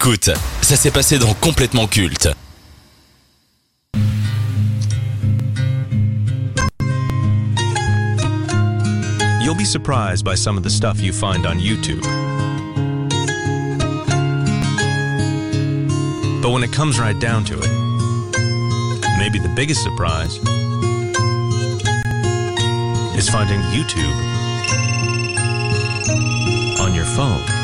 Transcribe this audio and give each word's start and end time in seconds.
Écoute, 0.00 0.30
ça 0.62 0.76
s'est 0.76 0.92
passé 0.92 1.18
dans 1.18 1.34
Complètement 1.34 1.88
Culte. 1.88 2.28
You'll 9.42 9.56
be 9.56 9.64
surprised 9.64 10.24
by 10.24 10.36
some 10.36 10.56
of 10.56 10.62
the 10.62 10.70
stuff 10.70 11.00
you 11.00 11.12
find 11.12 11.44
on 11.46 11.58
YouTube. 11.58 12.00
But 16.42 16.52
when 16.52 16.62
it 16.62 16.70
comes 16.72 17.00
right 17.00 17.18
down 17.18 17.44
to 17.46 17.54
it, 17.58 17.68
maybe 19.18 19.40
the 19.40 19.52
biggest 19.56 19.82
surprise 19.82 20.38
is 23.18 23.28
finding 23.28 23.60
YouTube 23.72 24.14
on 26.78 26.94
your 26.94 27.04
phone. 27.04 27.57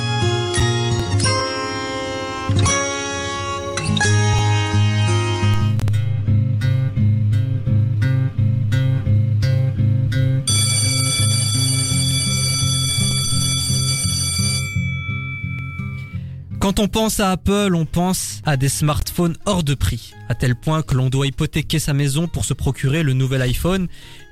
Quand 16.65 16.79
on 16.79 16.89
pense 16.89 17.21
à 17.21 17.31
Apple, 17.31 17.75
on 17.75 17.85
pense 17.85 18.41
à 18.47 18.57
des 18.57 18.71
smartphones 18.71 19.37
hors 19.45 19.65
de 19.65 19.75
prix, 19.75 20.15
à 20.31 20.35
tel 20.35 20.57
point 20.57 20.81
que 20.81 20.95
l'on 20.95 21.11
doit 21.11 21.27
hypothéquer 21.27 21.79
sa 21.79 21.93
maison 21.93 22.27
pour 22.27 22.47
se 22.47 22.55
procurer 22.55 23.03
le 23.03 23.13
nouvel 23.13 23.43
iPhone 23.43 23.87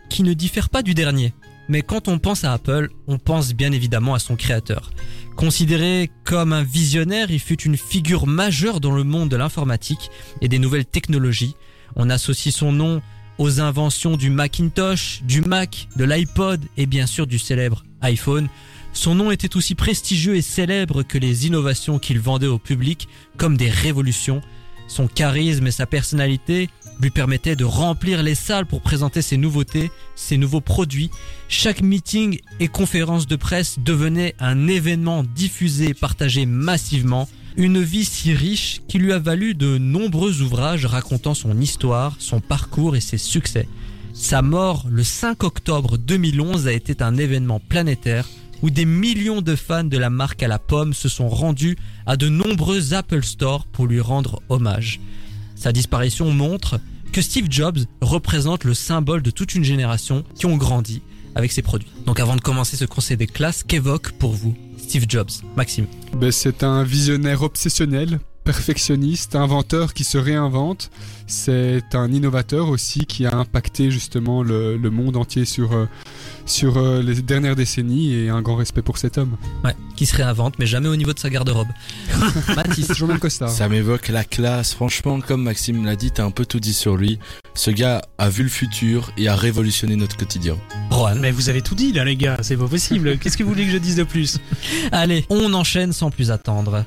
qui 0.08 0.22
ne 0.22 0.32
diffère 0.32 0.70
pas 0.70 0.80
du 0.80 0.94
dernier. 0.94 1.34
Mais 1.68 1.82
quand 1.82 2.08
on 2.08 2.18
pense 2.18 2.44
à 2.44 2.54
Apple, 2.54 2.88
on 3.06 3.18
pense 3.18 3.52
bien 3.52 3.70
évidemment 3.70 4.14
à 4.14 4.18
son 4.18 4.36
créateur. 4.36 4.92
Considéré 5.36 6.10
comme 6.24 6.54
un 6.54 6.62
visionnaire, 6.62 7.30
il 7.30 7.38
fut 7.38 7.60
une 7.64 7.76
figure 7.76 8.26
majeure 8.26 8.80
dans 8.80 8.92
le 8.92 9.04
monde 9.04 9.28
de 9.28 9.36
l'informatique 9.36 10.10
et 10.40 10.48
des 10.48 10.58
nouvelles 10.58 10.86
technologies. 10.86 11.54
On 11.96 12.08
associe 12.08 12.54
son 12.54 12.72
nom 12.72 13.02
aux 13.36 13.60
inventions 13.60 14.16
du 14.16 14.30
Macintosh, 14.30 15.20
du 15.24 15.42
Mac, 15.42 15.86
de 15.96 16.04
l'iPod 16.04 16.64
et 16.78 16.86
bien 16.86 17.06
sûr 17.06 17.26
du 17.26 17.38
célèbre 17.38 17.84
iPhone. 18.00 18.48
Son 18.92 19.14
nom 19.14 19.30
était 19.30 19.56
aussi 19.56 19.74
prestigieux 19.74 20.36
et 20.36 20.42
célèbre 20.42 21.02
que 21.02 21.18
les 21.18 21.46
innovations 21.46 21.98
qu'il 21.98 22.20
vendait 22.20 22.46
au 22.46 22.58
public 22.58 23.08
comme 23.36 23.56
des 23.56 23.70
révolutions. 23.70 24.42
Son 24.86 25.06
charisme 25.06 25.66
et 25.66 25.70
sa 25.70 25.86
personnalité 25.86 26.68
lui 27.00 27.10
permettaient 27.10 27.56
de 27.56 27.64
remplir 27.64 28.22
les 28.22 28.34
salles 28.34 28.66
pour 28.66 28.82
présenter 28.82 29.22
ses 29.22 29.38
nouveautés, 29.38 29.90
ses 30.14 30.36
nouveaux 30.36 30.60
produits. 30.60 31.10
Chaque 31.48 31.80
meeting 31.80 32.38
et 32.60 32.68
conférence 32.68 33.26
de 33.26 33.36
presse 33.36 33.78
devenait 33.78 34.34
un 34.38 34.68
événement 34.68 35.24
diffusé 35.24 35.88
et 35.88 35.94
partagé 35.94 36.44
massivement. 36.44 37.28
Une 37.56 37.82
vie 37.82 38.04
si 38.04 38.34
riche 38.34 38.82
qui 38.88 38.98
lui 38.98 39.12
a 39.12 39.18
valu 39.18 39.54
de 39.54 39.78
nombreux 39.78 40.42
ouvrages 40.42 40.84
racontant 40.86 41.34
son 41.34 41.58
histoire, 41.58 42.16
son 42.18 42.40
parcours 42.40 42.94
et 42.94 43.00
ses 43.00 43.18
succès. 43.18 43.68
Sa 44.12 44.42
mort 44.42 44.86
le 44.90 45.02
5 45.02 45.42
octobre 45.42 45.96
2011 45.96 46.66
a 46.66 46.72
été 46.72 47.02
un 47.02 47.16
événement 47.16 47.60
planétaire 47.60 48.26
où 48.62 48.70
des 48.70 48.84
millions 48.84 49.42
de 49.42 49.56
fans 49.56 49.84
de 49.84 49.98
la 49.98 50.10
marque 50.10 50.42
à 50.42 50.48
la 50.48 50.58
pomme 50.58 50.94
se 50.94 51.08
sont 51.08 51.28
rendus 51.28 51.76
à 52.06 52.16
de 52.16 52.28
nombreux 52.28 52.94
Apple 52.94 53.24
Store 53.24 53.66
pour 53.66 53.86
lui 53.86 54.00
rendre 54.00 54.42
hommage. 54.48 55.00
Sa 55.56 55.72
disparition 55.72 56.30
montre 56.30 56.80
que 57.12 57.20
Steve 57.20 57.46
Jobs 57.50 57.78
représente 58.00 58.64
le 58.64 58.74
symbole 58.74 59.22
de 59.22 59.30
toute 59.30 59.54
une 59.54 59.64
génération 59.64 60.24
qui 60.34 60.46
ont 60.46 60.56
grandi 60.56 61.02
avec 61.34 61.52
ses 61.52 61.62
produits. 61.62 61.90
Donc 62.06 62.20
avant 62.20 62.36
de 62.36 62.40
commencer 62.40 62.76
ce 62.76 62.84
conseil 62.84 63.16
des 63.16 63.26
classes, 63.26 63.62
qu'évoque 63.62 64.12
pour 64.12 64.32
vous 64.32 64.56
Steve 64.78 65.06
Jobs 65.08 65.30
Maxime? 65.56 65.86
Ben, 66.16 66.30
c'est 66.30 66.62
un 66.62 66.84
visionnaire 66.84 67.42
obsessionnel, 67.42 68.18
perfectionniste, 68.44 69.36
inventeur 69.36 69.94
qui 69.94 70.04
se 70.04 70.18
réinvente. 70.18 70.90
C'est 71.26 71.94
un 71.94 72.12
innovateur 72.12 72.68
aussi 72.68 73.06
qui 73.06 73.24
a 73.26 73.34
impacté 73.34 73.90
justement 73.90 74.42
le, 74.42 74.76
monde 74.90 75.16
entier 75.16 75.44
sur, 75.44 75.72
euh, 75.72 75.86
sur 76.46 76.76
euh, 76.76 77.02
les 77.02 77.22
dernières 77.22 77.56
décennies 77.56 78.14
et 78.14 78.28
un 78.28 78.42
grand 78.42 78.56
respect 78.56 78.82
pour 78.82 78.98
cet 78.98 79.18
homme. 79.18 79.36
Ouais, 79.64 79.74
qui 79.96 80.06
se 80.06 80.16
réinvente 80.16 80.58
mais 80.58 80.66
jamais 80.66 80.88
au 80.88 80.96
niveau 80.96 81.12
de 81.12 81.18
sa 81.18 81.30
garde-robe. 81.30 81.68
Mathis 82.56 82.88
Toujours 82.88 83.08
le 83.08 83.14
même 83.14 83.20
costard. 83.20 83.50
Ça 83.50 83.68
m'évoque 83.68 84.08
la 84.08 84.24
classe. 84.24 84.74
Franchement, 84.74 85.20
comme 85.20 85.42
Maxime 85.42 85.84
l'a 85.84 85.96
dit, 85.96 86.10
t'as 86.10 86.24
un 86.24 86.30
peu 86.30 86.44
tout 86.46 86.60
dit 86.60 86.74
sur 86.74 86.96
lui. 86.96 87.18
Ce 87.54 87.70
gars 87.70 88.02
a 88.18 88.28
vu 88.28 88.42
le 88.42 88.48
futur 88.48 89.12
et 89.16 89.28
a 89.28 89.36
révolutionné 89.36 89.96
notre 89.96 90.16
quotidien. 90.16 90.56
Rohan. 90.90 91.16
Mais 91.16 91.30
vous 91.30 91.48
avez 91.48 91.62
tout 91.62 91.74
dit 91.74 91.92
là 91.92 92.04
les 92.04 92.16
gars, 92.16 92.38
c'est 92.42 92.56
pas 92.56 92.68
possible. 92.68 93.18
Qu'est-ce 93.20 93.36
que 93.36 93.42
vous 93.42 93.50
voulez 93.50 93.66
que 93.66 93.72
je 93.72 93.78
dise 93.78 93.96
de 93.96 94.04
plus? 94.04 94.38
Allez, 94.90 95.24
on 95.28 95.52
enchaîne 95.54 95.92
sans 95.92 96.10
plus 96.10 96.30
attendre. 96.30 96.84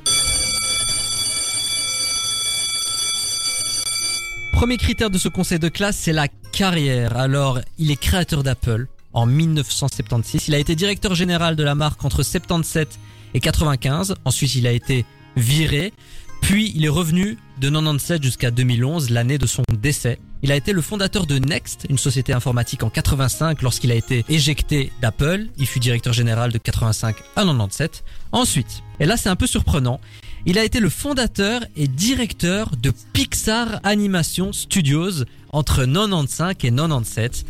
Premier 4.54 4.78
critère 4.78 5.10
de 5.10 5.18
ce 5.18 5.28
conseil 5.28 5.60
de 5.60 5.68
classe, 5.68 5.98
c'est 5.98 6.14
la 6.14 6.30
carrière. 6.54 7.18
Alors, 7.18 7.60
il 7.78 7.92
est 7.92 7.98
créateur 7.98 8.42
d'Apple 8.42 8.88
en 9.16 9.26
1976. 9.26 10.48
Il 10.48 10.54
a 10.54 10.60
été 10.60 10.76
directeur 10.76 11.16
général 11.16 11.56
de 11.56 11.64
la 11.64 11.74
marque 11.74 12.06
entre 12.06 12.22
77 12.22 13.00
et 13.34 13.40
95. 13.40 14.16
Ensuite, 14.26 14.56
il 14.56 14.68
a 14.68 14.72
été 14.72 15.06
viré. 15.36 15.94
Puis, 16.42 16.72
il 16.76 16.86
est 16.86 16.90
revenu 16.90 17.40
de 17.60 17.70
97 17.70 18.22
jusqu'à 18.22 18.52
2011, 18.52 19.10
l'année 19.10 19.40
de 19.40 19.48
son 19.48 19.64
décès. 19.72 20.20
Il 20.44 20.52
a 20.52 20.56
été 20.56 20.74
le 20.74 20.82
fondateur 20.82 21.26
de 21.26 21.40
Next, 21.40 21.88
une 21.90 21.98
société 21.98 22.34
informatique 22.34 22.84
en 22.84 22.90
85 22.92 23.64
lorsqu'il 23.64 23.92
a 23.92 23.96
été 23.96 24.24
éjecté 24.30 24.92
d'Apple. 25.02 25.48
Il 25.58 25.66
fut 25.66 25.80
directeur 25.80 26.14
général 26.14 26.52
de 26.52 26.60
85 26.60 27.16
à 27.36 27.42
97. 27.42 28.04
Ensuite, 28.32 28.84
et 29.00 29.06
là 29.06 29.18
c'est 29.18 29.30
un 29.30 29.36
peu 29.36 29.48
surprenant, 29.48 30.00
il 30.46 30.60
a 30.60 30.64
été 30.64 30.80
le 30.80 30.90
fondateur 30.90 31.62
et 31.76 31.88
directeur 31.88 32.76
de 32.78 32.92
Pixar 33.14 33.80
Animation 33.84 34.54
Studios 34.54 35.24
entre 35.52 35.86
95 35.86 36.52
et 36.52 36.56
97. 36.70 37.46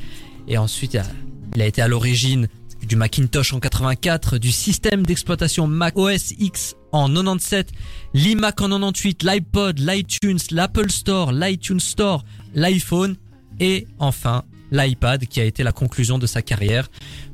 Et 0.47 0.57
ensuite, 0.57 0.97
il 1.55 1.61
a- 1.61 1.65
été 1.67 1.81
à 1.81 1.87
l'origine 1.87 2.47
du 2.87 2.95
Macintosh 2.95 3.53
en 3.53 3.59
84, 3.59 4.37
du 4.37 4.51
système 4.51 5.05
d'exploitation 5.05 5.65
Mac 5.67 5.97
OS 5.97 6.33
X 6.37 6.75
en 6.91 7.07
97, 7.07 7.71
l'iMac 8.13 8.61
en 8.61 8.69
98, 8.69 9.23
l'iPod, 9.23 9.79
l'iTunes, 9.79 10.37
l'Apple 10.51 10.91
Store, 10.91 11.31
l'iTunes 11.31 11.79
Store, 11.79 12.23
l'iPhone 12.53 13.15
et 13.59 13.87
enfin 13.99 14.43
l'iPad 14.71 15.25
qui 15.25 15.39
a 15.39 15.45
été 15.45 15.63
la 15.63 15.71
conclusion 15.71 16.17
de 16.19 16.27
sa 16.27 16.41
carrière. 16.41 16.89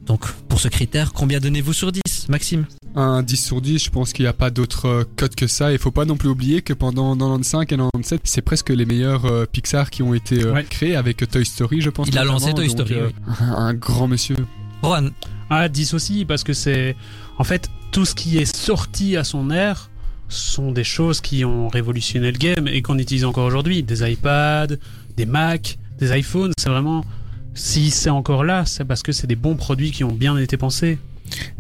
Donc 0.06 0.32
pour 0.50 0.60
ce 0.60 0.68
critère, 0.68 1.14
combien 1.14 1.40
donnez-vous 1.40 1.74
sur 1.74 1.92
10, 1.92 2.02
Maxime? 2.30 2.66
Un 2.96 3.24
10 3.24 3.38
sur 3.46 3.62
10, 3.62 3.84
je 3.86 3.90
pense 3.90 4.12
qu'il 4.14 4.24
n'y 4.26 4.30
a 4.30 4.34
pas 4.34 4.50
d'autre 4.50 4.86
euh, 4.88 5.04
code 5.16 5.36
que 5.36 5.48
ça. 5.48 5.72
Il 5.72 5.78
faut 5.78 5.92
pas 5.92 6.06
non 6.06 6.18
plus 6.18 6.28
oublier 6.30 6.62
que 6.62 6.74
pendant 6.74 7.16
95 7.16 7.62
et 7.62 7.66
97, 7.68 8.22
c'est 8.26 8.42
presque 8.42 8.70
les 8.70 8.86
meilleurs 8.86 9.26
euh, 9.26 9.46
Pixar 9.50 9.90
qui 9.90 10.04
ont 10.04 10.14
été 10.14 10.44
euh, 10.44 10.54
Ouais. 10.54 10.64
créés 10.66 10.96
avec 10.96 11.26
Toy 11.30 11.46
Story, 11.46 11.82
je 11.82 11.90
pense. 11.90 12.08
Il 12.10 12.18
a 12.18 12.26
lancé 12.26 12.54
Toy 12.54 12.68
Donc, 12.68 12.88
Story, 12.88 13.02
oui. 13.06 13.34
un, 13.40 13.74
grand 13.74 14.08
monsieur. 14.08 14.36
Rohan, 14.82 15.10
Ah 15.50 15.70
10 15.70 15.94
aussi 15.94 16.26
parce 16.26 16.44
que 16.44 16.54
c'est 16.54 16.96
en 17.38 17.44
fait 17.44 17.70
tout 17.92 18.04
ce 18.06 18.16
qui 18.16 18.38
est 18.40 18.54
sorti 18.56 19.16
à 19.16 19.24
son 19.24 19.52
ère 19.52 19.90
sont 20.28 20.72
des 20.72 20.84
choses 20.84 21.22
qui 21.22 21.46
ont 21.46 21.68
révolutionné 21.68 22.32
le 22.32 22.38
game 22.38 22.68
et 22.68 22.82
qu'on 22.82 22.98
utilise 22.98 23.26
encore 23.26 23.46
aujourd'hui. 23.46 23.84
Des 23.84 24.10
iPads, 24.12 24.76
des 25.18 25.26
Mac, 25.26 25.78
des 26.00 26.18
iPhones, 26.18 26.52
c'est 26.58 26.70
vraiment 26.70 27.06
si 27.54 27.92
c'est 27.92 28.10
encore 28.10 28.44
là, 28.44 28.66
c'est 28.66 28.86
parce 28.86 29.04
que 29.04 29.12
c'est 29.12 29.28
des 29.28 29.36
bons 29.36 29.56
produits 29.56 29.92
qui 29.92 30.04
ont 30.04 30.14
bien 30.14 30.38
été 30.38 30.58
pensés. 30.58 30.98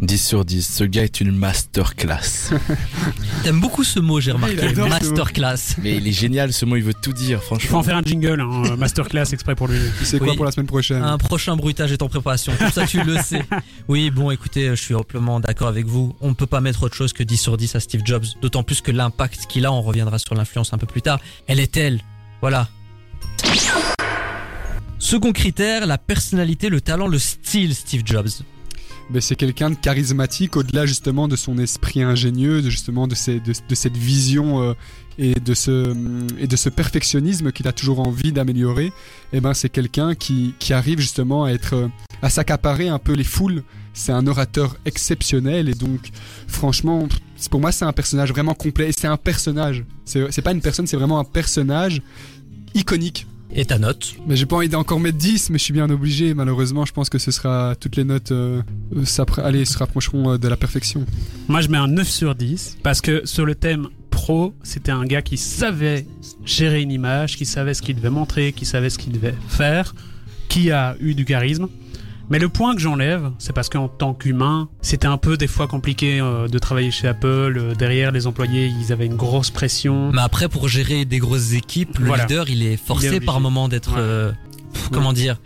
10 0.01 0.17
sur 0.17 0.43
10, 0.43 0.67
ce 0.67 0.83
gars 0.83 1.03
est 1.03 1.21
une 1.21 1.31
masterclass. 1.31 2.51
t'aimes 3.43 3.61
beaucoup 3.61 3.85
ce 3.85 3.99
mot, 4.01 4.19
j'ai 4.19 4.33
remarqué. 4.33 4.73
Masterclass. 4.75 5.77
Mais 5.81 5.95
il 5.95 6.05
est 6.07 6.11
génial, 6.11 6.51
ce 6.51 6.65
mot, 6.65 6.75
il 6.75 6.83
veut 6.83 6.93
tout 7.01 7.13
dire, 7.13 7.39
Il 7.41 7.47
faut 7.47 7.55
en 7.55 7.59
franchement. 7.59 7.83
faire 7.83 7.95
un 7.97 8.01
jingle, 8.01 8.41
hein, 8.41 8.75
masterclass 8.75 9.31
exprès 9.31 9.55
pour 9.55 9.69
lui. 9.69 9.79
Tu 9.99 10.03
sais 10.03 10.17
quoi 10.19 10.29
Oui. 10.31 10.35
pour 10.35 10.43
la 10.43 10.51
semaine 10.51 10.67
prochaine? 10.67 11.01
Un 11.01 11.17
prochain 11.17 11.55
bruitage 11.55 11.91
est 11.93 12.01
en 12.01 12.09
préparation, 12.09 12.51
comme 12.59 12.71
ça 12.71 12.85
tu 12.85 13.01
le 13.01 13.17
sais. 13.23 13.43
Oui, 13.87 14.11
bon, 14.11 14.29
écoutez, 14.31 14.67
je 14.71 14.75
suis 14.81 14.93
amplement 14.95 15.39
d'accord 15.39 15.69
avec 15.69 15.85
vous. 15.85 16.15
On 16.19 16.29
ne 16.29 16.33
peut 16.33 16.47
pas 16.47 16.59
mettre 16.59 16.83
autre 16.83 16.95
chose 16.95 17.13
que 17.13 17.23
10 17.23 17.37
sur 17.37 17.55
10 17.55 17.75
à 17.75 17.79
Steve 17.79 18.01
Jobs, 18.03 18.25
d'autant 18.41 18.63
plus 18.63 18.81
que 18.81 18.91
l'impact 18.91 19.45
qu'il 19.47 19.65
a, 19.65 19.71
on 19.71 19.81
reviendra 19.81 20.19
sur 20.19 20.35
l'influence 20.35 20.73
un 20.73 20.77
peu 20.79 20.87
plus 20.87 21.01
tard, 21.01 21.21
elle 21.47 21.61
est 21.61 21.71
telle. 21.71 22.01
Voilà. 22.41 22.67
Second 25.01 25.31
critère, 25.31 25.87
la 25.87 25.97
personnalité, 25.97 26.69
le 26.69 26.79
talent, 26.79 27.07
le 27.07 27.17
style 27.17 27.73
Steve 27.73 28.03
Jobs. 28.05 28.29
Ben, 29.09 29.19
c'est 29.19 29.35
quelqu'un 29.35 29.71
de 29.71 29.75
charismatique 29.75 30.55
au-delà 30.55 30.85
justement 30.85 31.27
de 31.27 31.35
son 31.35 31.57
esprit 31.57 32.03
ingénieux, 32.03 32.61
de 32.61 32.69
justement 32.69 33.07
de, 33.07 33.15
cette 33.15 33.97
vision 33.97 34.61
euh, 34.61 34.73
et, 35.17 35.33
de 35.33 35.55
ce, 35.55 36.69
perfectionnisme 36.69 37.51
qu'il 37.51 37.67
a 37.67 37.71
toujours 37.71 37.99
envie 37.99 38.31
d'améliorer. 38.31 38.93
Et 39.33 39.41
ben 39.41 39.55
c'est 39.55 39.69
quelqu'un 39.69 40.13
qui, 40.13 40.53
qui 40.59 40.71
arrive 40.71 40.99
justement 40.99 41.45
à 41.45 41.49
être 41.49 41.73
euh, 41.73 41.87
à 42.21 42.29
s'accaparer 42.29 42.87
un 42.87 42.99
peu 42.99 43.13
les 43.13 43.23
foules. 43.23 43.63
C'est 43.93 44.11
un 44.11 44.27
orateur 44.27 44.77
exceptionnel 44.85 45.67
et 45.67 45.73
donc 45.73 46.11
franchement 46.47 47.07
pour 47.49 47.59
moi 47.59 47.71
c'est 47.71 47.85
un 47.85 47.91
personnage 47.91 48.29
vraiment 48.29 48.53
complet 48.53 48.89
et 48.89 48.93
c'est 48.93 49.07
un 49.07 49.17
personnage. 49.17 49.83
C'est 50.05 50.43
pas 50.43 50.51
une 50.51 50.61
personne, 50.61 50.85
c'est 50.85 50.95
vraiment 50.95 51.17
un 51.17 51.25
personnage 51.25 52.03
iconique. 52.75 53.25
Et 53.53 53.65
ta 53.65 53.77
note 53.77 54.15
Mais 54.27 54.37
j'ai 54.37 54.45
pas 54.45 54.55
envie 54.55 54.69
d'encore 54.69 54.99
mettre 54.99 55.17
10, 55.17 55.49
mais 55.49 55.57
je 55.57 55.63
suis 55.63 55.73
bien 55.73 55.89
obligé. 55.89 56.33
Malheureusement, 56.33 56.85
je 56.85 56.93
pense 56.93 57.09
que 57.09 57.17
ce 57.17 57.31
sera 57.31 57.75
toutes 57.79 57.97
les 57.97 58.05
notes 58.05 58.31
euh, 58.31 58.61
euh, 58.95 59.25
allez, 59.43 59.65
se 59.65 59.77
rapprocheront 59.77 60.31
euh, 60.31 60.37
de 60.37 60.47
la 60.47 60.55
perfection. 60.55 61.05
Moi, 61.49 61.59
je 61.61 61.67
mets 61.67 61.77
un 61.77 61.87
9 61.87 62.07
sur 62.07 62.35
10 62.35 62.77
parce 62.81 63.01
que 63.01 63.25
sur 63.25 63.45
le 63.45 63.55
thème 63.55 63.87
micro, 64.21 64.53
c'était 64.61 64.91
un 64.91 65.05
gars 65.05 65.21
qui 65.21 65.37
savait 65.37 66.05
gérer 66.45 66.81
une 66.81 66.91
image, 66.91 67.37
qui 67.37 67.45
savait 67.45 67.73
ce 67.73 67.81
qu'il 67.81 67.95
devait 67.95 68.11
montrer, 68.11 68.53
qui 68.53 68.65
savait 68.65 68.89
ce 68.89 68.99
qu'il 68.99 69.13
devait 69.13 69.33
faire, 69.47 69.95
qui 70.47 70.71
a 70.71 70.95
eu 70.99 71.15
du 71.15 71.25
charisme. 71.25 71.67
Mais 72.29 72.39
le 72.39 72.47
point 72.49 72.73
que 72.75 72.79
j'enlève, 72.81 73.29
c'est 73.39 73.51
parce 73.53 73.67
qu'en 73.69 73.87
tant 73.89 74.13
qu'humain, 74.13 74.69
c'était 74.81 75.07
un 75.07 75.17
peu 75.17 75.35
des 75.37 75.47
fois 75.47 75.67
compliqué 75.67 76.19
euh, 76.21 76.47
de 76.47 76.59
travailler 76.59 76.91
chez 76.91 77.07
Apple. 77.07 77.27
Euh, 77.57 77.75
derrière, 77.75 78.11
les 78.11 78.25
employés, 78.27 78.67
ils 78.79 78.93
avaient 78.93 79.05
une 79.05 79.15
grosse 79.17 79.49
pression. 79.49 80.11
Mais 80.13 80.21
après, 80.21 80.47
pour 80.47 80.67
gérer 80.69 81.03
des 81.05 81.19
grosses 81.19 81.53
équipes, 81.53 81.97
le 81.99 82.05
Voilà. 82.07 82.23
leader, 82.25 82.49
il 82.49 82.63
est 82.65 82.77
forcé 82.77 83.07
obligé. 83.09 83.25
par 83.25 83.39
moment 83.41 83.67
d'être, 83.67 83.91
Ouais. 83.95 83.99
euh, 83.99 84.31
pff, 84.73 84.89
comment 84.89 85.11
dire, 85.13 85.41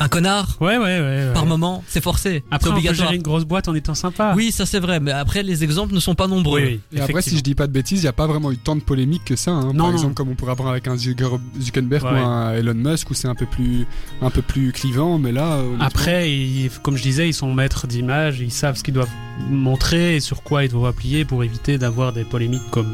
un 0.00 0.08
connard. 0.08 0.56
Ouais, 0.60 0.76
ouais, 0.76 0.82
ouais. 0.84 1.00
ouais. 1.00 1.30
Par 1.34 1.46
moment, 1.46 1.82
c'est 1.88 2.02
forcé. 2.02 2.42
Après, 2.50 2.70
on 2.70 2.74
peut 2.80 2.94
gérer 2.94 3.16
une 3.16 3.22
grosse 3.22 3.44
boîte 3.44 3.68
en 3.68 3.74
étant 3.74 3.94
sympa. 3.94 4.32
Oui, 4.36 4.52
ça 4.52 4.66
c'est 4.66 4.80
vrai, 4.80 5.00
mais 5.00 5.10
après 5.12 5.42
les 5.42 5.64
exemples 5.64 5.94
ne 5.94 6.00
sont 6.00 6.14
pas 6.14 6.26
nombreux. 6.26 6.60
oui, 6.60 6.80
oui, 6.92 6.98
Et 6.98 7.00
après, 7.00 7.22
si 7.22 7.36
je 7.36 7.42
dis 7.42 7.54
pas 7.54 7.66
de 7.66 7.72
bêtises, 7.72 8.00
il 8.00 8.04
n'y 8.04 8.08
a 8.08 8.12
pas 8.12 8.26
vraiment 8.26 8.50
eu 8.52 8.56
tant 8.58 8.76
de 8.76 8.80
polémiques 8.82 9.24
que 9.24 9.36
ça. 9.36 9.50
hein. 9.52 9.72
Non, 9.72 9.74
Par 9.74 9.86
non. 9.88 9.92
exemple, 9.92 10.14
comme 10.14 10.28
on 10.28 10.34
pourrait 10.34 10.52
avoir 10.52 10.68
avec 10.70 10.86
un 10.88 10.96
Zucker- 10.96 11.40
Zuckerberg 11.60 12.04
Ouais. 12.04 12.10
ou 12.20 12.24
un 12.24 12.52
Elon 12.54 12.74
Musk, 12.74 13.10
où 13.10 13.14
c'est 13.14 13.28
un 13.28 13.34
peu 13.34 13.46
plus, 13.46 13.86
un 14.22 14.30
peu 14.30 14.42
plus 14.42 14.72
clivant, 14.72 15.18
mais 15.18 15.32
là. 15.32 15.58
Après, 15.80 16.30
ils- 16.32 16.70
comme 16.82 16.96
je 16.96 17.02
disais, 17.02 17.28
ils 17.28 17.34
sont 17.34 17.52
maîtres 17.52 17.86
d'image, 17.86 18.40
ils 18.40 18.50
savent 18.52 18.76
ce 18.76 18.82
qu'ils 18.82 18.94
doivent 18.94 19.08
montrer 19.50 20.16
et 20.16 20.20
sur 20.20 20.42
quoi 20.42 20.64
ils 20.64 20.70
doivent 20.70 20.86
appuyer 20.90 21.24
pour 21.24 21.42
éviter 21.44 21.78
d'avoir 21.78 22.12
des 22.12 22.24
polémiques 22.24 22.70
comme 22.70 22.92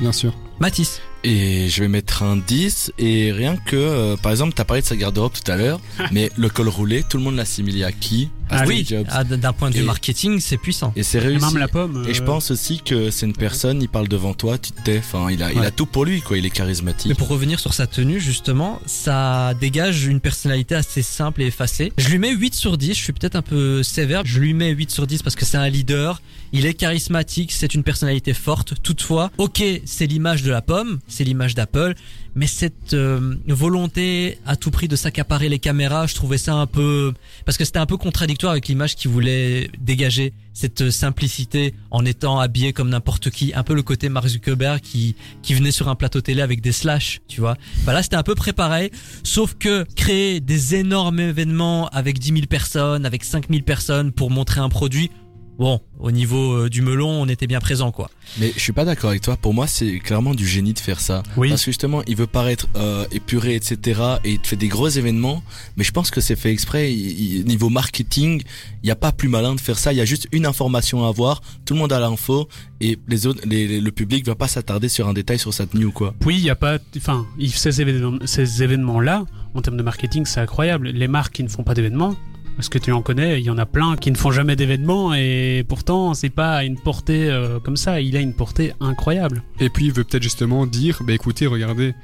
Bien 0.00 0.12
sûr. 0.12 0.34
Mathis. 0.60 1.00
Et 1.28 1.68
je 1.68 1.80
vais 1.80 1.88
mettre 1.88 2.22
un 2.22 2.36
10 2.36 2.92
et 3.00 3.32
rien 3.32 3.56
que, 3.56 3.74
euh, 3.74 4.16
par 4.16 4.30
exemple, 4.30 4.52
t'as 4.54 4.62
parlé 4.62 4.80
de 4.80 4.86
sa 4.86 4.94
garde-robe 4.94 5.32
tout 5.32 5.50
à 5.50 5.56
l'heure, 5.56 5.80
mais 6.12 6.30
le 6.36 6.48
col 6.48 6.68
roulé, 6.68 7.02
tout 7.02 7.16
le 7.16 7.24
monde 7.24 7.34
l'a 7.34 7.42
assimilé 7.42 7.82
à 7.82 7.90
qui? 7.90 8.30
Ah 8.50 8.64
oui, 8.66 8.86
ah, 9.08 9.24
d'un 9.24 9.52
point 9.52 9.70
de 9.70 9.76
vue 9.76 9.82
Et- 9.82 9.86
marketing, 9.86 10.40
c'est 10.40 10.56
puissant. 10.56 10.92
Et 10.96 11.02
c'est 11.02 11.18
et 11.18 11.22
réussi. 11.22 11.44
même 11.44 11.58
la 11.58 11.68
pomme. 11.68 12.04
Et 12.08 12.14
je 12.14 12.22
euh, 12.22 12.26
pense 12.26 12.50
aussi 12.50 12.80
que 12.80 13.10
c'est 13.10 13.26
une 13.26 13.32
personne, 13.32 13.82
il 13.82 13.88
parle 13.88 14.08
devant 14.08 14.34
toi, 14.34 14.58
tu 14.58 14.72
te 14.72 14.82
tais. 14.82 14.98
Enfin, 14.98 15.28
il 15.30 15.42
a, 15.42 15.52
il 15.52 15.58
a 15.64 15.70
tout 15.70 15.86
pour 15.86 16.04
lui, 16.04 16.20
quoi. 16.20 16.38
Il 16.38 16.46
est 16.46 16.50
charismatique. 16.50 17.08
Mais 17.08 17.14
pour 17.14 17.28
revenir 17.28 17.58
sur 17.60 17.74
sa 17.74 17.86
tenue, 17.86 18.20
justement, 18.20 18.80
ça 18.86 19.54
dégage 19.60 20.06
une 20.06 20.20
personnalité 20.20 20.74
assez 20.74 21.02
simple 21.02 21.42
et 21.42 21.46
effacée. 21.46 21.92
Je 21.98 22.08
lui 22.08 22.18
mets 22.18 22.32
8 22.32 22.54
sur 22.54 22.76
10, 22.78 22.94
je 22.94 23.02
suis 23.02 23.12
peut-être 23.12 23.36
un 23.36 23.42
peu 23.42 23.82
sévère, 23.82 24.22
je 24.24 24.38
lui 24.38 24.54
mets 24.54 24.70
8 24.70 24.90
sur 24.90 25.06
10 25.06 25.22
parce 25.22 25.36
que 25.36 25.44
c'est 25.44 25.56
un 25.56 25.68
leader, 25.68 26.20
il 26.52 26.66
est 26.66 26.74
charismatique, 26.74 27.52
c'est 27.52 27.74
une 27.74 27.82
personnalité 27.82 28.32
forte. 28.34 28.74
Toutefois, 28.82 29.30
ok, 29.38 29.62
c'est 29.84 30.06
l'image 30.06 30.42
de 30.42 30.50
la 30.50 30.62
pomme, 30.62 31.00
c'est 31.08 31.24
l'image 31.24 31.54
d'Apple, 31.54 31.94
mais 32.36 32.46
cette 32.46 32.92
euh, 32.92 33.34
volonté 33.48 34.38
à 34.46 34.56
tout 34.56 34.70
prix 34.70 34.88
de 34.88 34.94
s'accaparer 34.94 35.48
les 35.48 35.58
caméras, 35.58 36.06
je 36.06 36.14
trouvais 36.14 36.38
ça 36.38 36.54
un 36.54 36.66
peu... 36.66 37.14
Parce 37.46 37.56
que 37.56 37.64
c'était 37.64 37.78
un 37.78 37.86
peu 37.86 37.96
contradictoire 37.96 38.52
avec 38.52 38.68
l'image 38.68 38.94
qu'il 38.94 39.10
voulait 39.10 39.70
dégager, 39.80 40.34
cette 40.52 40.90
simplicité 40.90 41.74
en 41.90 42.04
étant 42.04 42.38
habillé 42.38 42.74
comme 42.74 42.90
n'importe 42.90 43.30
qui, 43.30 43.52
un 43.54 43.62
peu 43.62 43.74
le 43.74 43.82
côté 43.82 44.10
Mark 44.10 44.28
Zuckerberg 44.28 44.80
qui 44.80 45.16
qui 45.42 45.54
venait 45.54 45.70
sur 45.70 45.88
un 45.88 45.94
plateau 45.94 46.20
télé 46.20 46.42
avec 46.42 46.60
des 46.60 46.72
slash, 46.72 47.20
tu 47.26 47.40
vois. 47.40 47.56
Bah 47.84 47.94
là, 47.94 48.02
c'était 48.02 48.16
un 48.16 48.22
peu 48.22 48.34
préparé, 48.34 48.92
sauf 49.22 49.54
que 49.54 49.84
créer 49.96 50.40
des 50.40 50.74
énormes 50.74 51.20
événements 51.20 51.88
avec 51.88 52.18
10 52.18 52.28
000 52.32 52.40
personnes, 52.46 53.06
avec 53.06 53.24
5 53.24 53.48
000 53.48 53.62
personnes 53.62 54.12
pour 54.12 54.30
montrer 54.30 54.60
un 54.60 54.68
produit, 54.68 55.10
bon, 55.58 55.80
au 55.98 56.10
niveau 56.10 56.52
euh, 56.52 56.68
du 56.68 56.82
melon, 56.82 57.08
on 57.08 57.26
était 57.28 57.46
bien 57.46 57.60
présent, 57.60 57.90
quoi. 57.92 58.10
Mais 58.38 58.52
je 58.54 58.60
suis 58.60 58.72
pas 58.72 58.84
d'accord 58.84 59.10
avec 59.10 59.22
toi. 59.22 59.36
Pour 59.36 59.54
moi, 59.54 59.66
c'est 59.66 59.98
clairement 60.00 60.34
du 60.34 60.46
génie 60.46 60.72
de 60.74 60.78
faire 60.78 61.00
ça. 61.00 61.22
Oui. 61.36 61.48
Parce 61.50 61.62
que 61.64 61.70
justement, 61.70 62.02
il 62.06 62.16
veut 62.16 62.26
paraître 62.26 62.66
euh, 62.76 63.04
épuré, 63.12 63.54
etc. 63.54 64.00
Et 64.24 64.32
il 64.32 64.38
te 64.40 64.48
fait 64.48 64.56
des 64.56 64.68
gros 64.68 64.88
événements. 64.88 65.42
Mais 65.76 65.84
je 65.84 65.92
pense 65.92 66.10
que 66.10 66.20
c'est 66.20 66.36
fait 66.36 66.50
exprès. 66.50 66.92
Il- 66.92 67.36
il- 67.38 67.44
niveau 67.46 67.68
marketing, 67.68 68.42
il 68.82 68.86
n'y 68.86 68.90
a 68.90 68.96
pas 68.96 69.12
plus 69.12 69.28
malin 69.28 69.54
de 69.54 69.60
faire 69.60 69.78
ça. 69.78 69.92
Il 69.92 69.96
y 69.96 70.00
a 70.00 70.04
juste 70.04 70.28
une 70.32 70.46
information 70.46 71.04
à 71.04 71.08
avoir. 71.08 71.40
Tout 71.64 71.74
le 71.74 71.80
monde 71.80 71.92
a 71.92 72.00
l'info. 72.00 72.48
Et 72.80 72.98
les 73.08 73.26
autres, 73.26 73.40
les- 73.46 73.66
les- 73.68 73.80
le 73.80 73.90
public 73.92 74.26
va 74.26 74.34
pas 74.34 74.48
s'attarder 74.48 74.88
sur 74.88 75.08
un 75.08 75.14
détail 75.14 75.38
sur 75.38 75.54
sa 75.54 75.66
tenue 75.66 75.86
ou 75.86 75.92
quoi. 75.92 76.14
Oui, 76.26 76.36
il 76.38 76.44
y 76.44 76.50
a 76.50 76.56
pas. 76.56 76.78
Enfin, 76.96 77.26
ces 77.48 77.80
événements, 77.80 78.18
ces 78.26 78.62
événements-là, 78.62 79.24
en 79.54 79.62
termes 79.62 79.76
de 79.78 79.82
marketing, 79.82 80.26
c'est 80.26 80.40
incroyable. 80.40 80.88
Les 80.90 81.08
marques 81.08 81.34
qui 81.34 81.42
ne 81.42 81.48
font 81.48 81.62
pas 81.62 81.72
d'événements, 81.74 82.14
parce 82.56 82.68
que 82.68 82.78
tu 82.78 82.90
en 82.92 83.02
connais, 83.02 83.38
il 83.40 83.44
y 83.44 83.50
en 83.50 83.58
a 83.58 83.66
plein 83.66 83.96
qui 83.96 84.10
ne 84.10 84.16
font 84.16 84.30
jamais 84.32 84.56
d'événements 84.56 85.12
et 85.14 85.64
pourtant, 85.68 86.14
c'est 86.14 86.30
pas 86.30 86.64
une 86.64 86.78
portée 86.78 87.28
euh, 87.30 87.60
comme 87.60 87.76
ça. 87.76 88.00
Il 88.00 88.16
a 88.16 88.20
une 88.20 88.34
portée 88.34 88.72
incroyable. 88.80 89.42
Et 89.60 89.68
puis, 89.68 89.86
il 89.86 89.92
veut 89.92 90.04
peut-être 90.04 90.22
justement 90.22 90.66
dire 90.66 91.00
bah 91.06 91.12
écoutez, 91.12 91.46
regardez, 91.46 91.94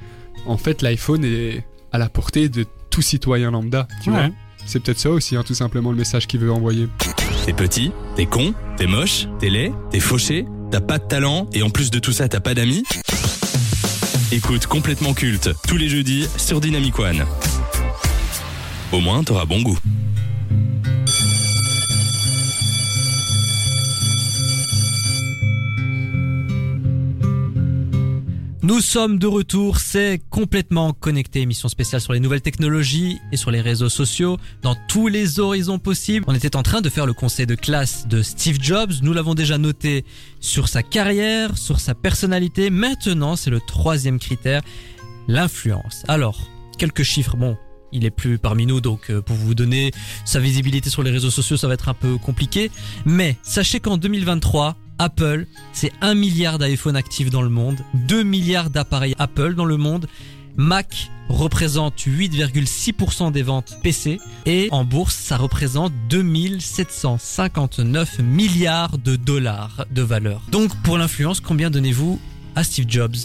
en 0.45 0.57
fait, 0.57 0.81
l'iPhone 0.81 1.25
est 1.25 1.65
à 1.91 1.97
la 1.97 2.09
portée 2.09 2.49
de 2.49 2.65
tout 2.89 3.01
citoyen 3.01 3.51
lambda. 3.51 3.87
Tu 4.03 4.09
Ouais. 4.11 4.15
vois 4.17 4.29
C'est 4.65 4.81
peut-être 4.81 4.99
ça 4.99 5.09
aussi, 5.09 5.35
hein, 5.35 5.43
tout 5.45 5.55
simplement, 5.55 5.91
le 5.91 5.97
message 5.97 6.27
qu'il 6.27 6.39
veut 6.39 6.51
envoyer. 6.51 6.87
T'es 7.45 7.53
petit, 7.53 7.91
t'es 8.15 8.25
con, 8.25 8.53
t'es 8.77 8.87
moche, 8.87 9.27
t'es 9.39 9.49
laid, 9.49 9.73
t'es 9.91 9.99
fauché, 9.99 10.45
t'as 10.71 10.79
pas 10.81 10.97
de 10.99 11.03
talent 11.05 11.47
et 11.53 11.61
en 11.63 11.69
plus 11.69 11.91
de 11.91 11.99
tout 11.99 12.13
ça 12.13 12.29
t'as 12.29 12.39
pas 12.39 12.53
d'amis 12.53 12.83
Écoute 14.31 14.65
complètement 14.65 15.13
culte 15.13 15.49
tous 15.67 15.77
les 15.77 15.89
jeudis 15.89 16.27
sur 16.37 16.61
Dynamic 16.61 16.97
One. 16.99 17.23
Au 18.93 18.99
moins 19.01 19.23
t'auras 19.23 19.45
bon 19.45 19.61
goût. 19.61 19.77
Nous 28.65 28.79
sommes 28.79 29.19
de 29.19 29.27
retour, 29.27 29.77
c'est 29.77 30.21
complètement 30.29 30.93
connecté, 30.93 31.41
émission 31.41 31.67
spéciale 31.67 31.99
sur 31.99 32.13
les 32.13 32.21
nouvelles 32.21 32.41
technologies 32.41 33.19
et 33.33 33.35
sur 33.35 33.51
les 33.51 33.59
réseaux 33.59 33.89
sociaux, 33.89 34.37
dans 34.61 34.77
tous 34.87 35.09
les 35.09 35.41
horizons 35.41 35.79
possibles. 35.79 36.23
On 36.29 36.33
était 36.33 36.55
en 36.55 36.63
train 36.63 36.79
de 36.79 36.87
faire 36.87 37.05
le 37.05 37.11
conseil 37.11 37.45
de 37.45 37.55
classe 37.55 38.07
de 38.07 38.21
Steve 38.21 38.59
Jobs, 38.61 38.93
nous 39.01 39.11
l'avons 39.11 39.35
déjà 39.35 39.57
noté 39.57 40.05
sur 40.39 40.69
sa 40.69 40.81
carrière, 40.81 41.57
sur 41.57 41.81
sa 41.81 41.93
personnalité. 41.93 42.69
Maintenant, 42.69 43.35
c'est 43.35 43.49
le 43.49 43.59
troisième 43.59 44.17
critère, 44.17 44.61
l'influence. 45.27 46.03
Alors, 46.07 46.49
quelques 46.77 47.03
chiffres, 47.03 47.35
bon, 47.35 47.57
il 47.91 48.05
est 48.05 48.11
plus 48.11 48.37
parmi 48.37 48.65
nous, 48.65 48.79
donc 48.79 49.09
euh, 49.09 49.21
pour 49.21 49.35
vous 49.35 49.55
donner 49.55 49.91
sa 50.23 50.39
visibilité 50.39 50.89
sur 50.89 51.03
les 51.03 51.11
réseaux 51.11 51.31
sociaux, 51.31 51.57
ça 51.57 51.67
va 51.67 51.73
être 51.73 51.89
un 51.89 51.93
peu 51.93 52.17
compliqué. 52.17 52.71
Mais 53.05 53.35
sachez 53.43 53.81
qu'en 53.81 53.97
2023, 53.97 54.77
Apple, 54.99 55.45
c'est 55.71 55.91
1 56.01 56.15
milliard 56.15 56.59
d'iPhone 56.59 56.95
actifs 56.95 57.29
dans 57.29 57.41
le 57.41 57.49
monde, 57.49 57.79
2 58.07 58.23
milliards 58.23 58.69
d'appareils 58.69 59.15
Apple 59.19 59.55
dans 59.55 59.65
le 59.65 59.75
monde. 59.77 60.07
Mac 60.55 61.09
représente 61.29 61.99
8,6% 61.99 63.31
des 63.31 63.41
ventes 63.41 63.77
PC 63.81 64.19
et 64.45 64.67
en 64.71 64.85
bourse, 64.85 65.15
ça 65.15 65.37
représente 65.37 65.91
2759 66.09 68.19
milliards 68.19 68.97
de 68.97 69.15
dollars 69.15 69.85
de 69.91 70.01
valeur. 70.01 70.41
Donc 70.51 70.75
pour 70.83 70.97
l'influence, 70.97 71.39
combien 71.39 71.71
donnez-vous 71.71 72.19
à 72.55 72.63
Steve 72.63 72.85
Jobs? 72.87 73.15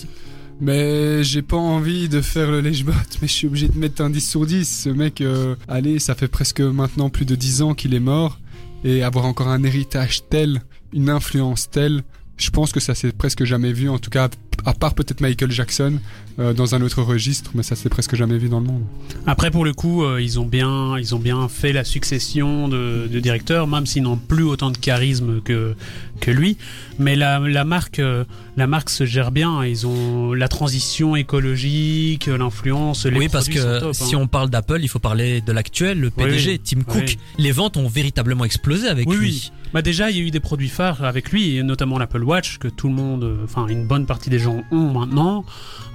Mais 0.60 1.22
j'ai 1.22 1.42
pas 1.42 1.56
envie 1.56 2.08
de 2.08 2.20
faire 2.20 2.50
le 2.50 2.60
lèche-bot, 2.60 2.90
mais 3.22 3.28
je 3.28 3.32
suis 3.32 3.46
obligé 3.46 3.68
de 3.68 3.78
mettre 3.78 4.02
un 4.02 4.10
10 4.10 4.28
sur 4.28 4.44
10. 4.44 4.82
Ce 4.84 4.88
mec, 4.88 5.20
euh, 5.20 5.54
allez, 5.68 6.00
ça 6.00 6.16
fait 6.16 6.26
presque 6.26 6.60
maintenant 6.60 7.10
plus 7.10 7.24
de 7.24 7.36
10 7.36 7.62
ans 7.62 7.74
qu'il 7.74 7.94
est 7.94 8.00
mort. 8.00 8.40
Et 8.84 9.02
avoir 9.02 9.24
encore 9.26 9.48
un 9.48 9.64
héritage 9.64 10.22
tel, 10.28 10.62
une 10.92 11.10
influence 11.10 11.68
telle, 11.68 12.02
je 12.36 12.50
pense 12.50 12.72
que 12.72 12.80
ça 12.80 12.94
s'est 12.94 13.12
presque 13.12 13.44
jamais 13.44 13.72
vu, 13.72 13.88
en 13.88 13.98
tout 13.98 14.10
cas, 14.10 14.28
à 14.64 14.72
part 14.72 14.94
peut-être 14.94 15.20
Michael 15.20 15.50
Jackson, 15.50 15.98
euh, 16.38 16.52
dans 16.52 16.74
un 16.74 16.82
autre 16.82 17.02
registre, 17.02 17.50
mais 17.54 17.62
ça 17.62 17.74
s'est 17.76 17.88
presque 17.88 18.14
jamais 18.14 18.38
vu 18.38 18.48
dans 18.48 18.60
le 18.60 18.66
monde. 18.66 18.82
Après, 19.26 19.50
pour 19.50 19.64
le 19.64 19.72
coup, 19.72 20.04
euh, 20.04 20.20
ils 20.22 20.38
ont 20.38 20.46
bien, 20.46 20.96
ils 20.98 21.14
ont 21.14 21.18
bien 21.18 21.48
fait 21.48 21.72
la 21.72 21.84
succession 21.84 22.68
de, 22.68 23.08
de 23.10 23.20
directeurs, 23.20 23.66
même 23.66 23.86
s'ils 23.86 24.02
n'ont 24.04 24.16
plus 24.16 24.44
autant 24.44 24.70
de 24.70 24.76
charisme 24.78 25.40
que 25.42 25.74
que 26.20 26.30
lui. 26.30 26.56
Mais 26.98 27.14
la, 27.16 27.38
la 27.38 27.64
marque, 27.64 28.00
euh, 28.00 28.24
la 28.56 28.66
marque 28.66 28.90
se 28.90 29.04
gère 29.06 29.30
bien. 29.30 29.64
Ils 29.64 29.86
ont 29.86 30.32
la 30.32 30.48
transition 30.48 31.14
écologique, 31.16 32.26
l'influence. 32.26 33.06
les 33.06 33.16
oui, 33.18 33.28
parce 33.28 33.48
que 33.48 33.60
sont 33.60 33.80
top, 33.80 33.94
si 33.94 34.14
hein. 34.14 34.18
on 34.22 34.26
parle 34.26 34.50
d'Apple, 34.50 34.80
il 34.82 34.88
faut 34.88 34.98
parler 34.98 35.40
de 35.40 35.52
l'actuel, 35.52 36.00
le 36.00 36.10
PDG, 36.10 36.50
oui. 36.52 36.60
Tim 36.64 36.82
Cook. 36.82 37.02
Oui. 37.06 37.18
Les 37.38 37.52
ventes 37.52 37.76
ont 37.76 37.88
véritablement 37.88 38.44
explosé 38.44 38.88
avec 38.88 39.08
Oui, 39.08 39.16
lui. 39.16 39.28
oui. 39.30 39.52
Bah 39.74 39.82
déjà, 39.82 40.10
il 40.10 40.16
y 40.16 40.20
a 40.20 40.22
eu 40.22 40.30
des 40.30 40.40
produits 40.40 40.68
phares 40.70 41.04
avec 41.04 41.30
lui, 41.30 41.56
et 41.56 41.62
notamment 41.62 41.98
l'Apple 41.98 42.24
Watch, 42.24 42.58
que 42.58 42.68
tout 42.68 42.88
le 42.88 42.94
monde, 42.94 43.38
enfin 43.44 43.66
une 43.66 43.86
bonne 43.86 44.06
partie 44.06 44.30
des 44.30 44.38
gens 44.38 44.62
ont 44.72 44.92
maintenant. 44.98 45.44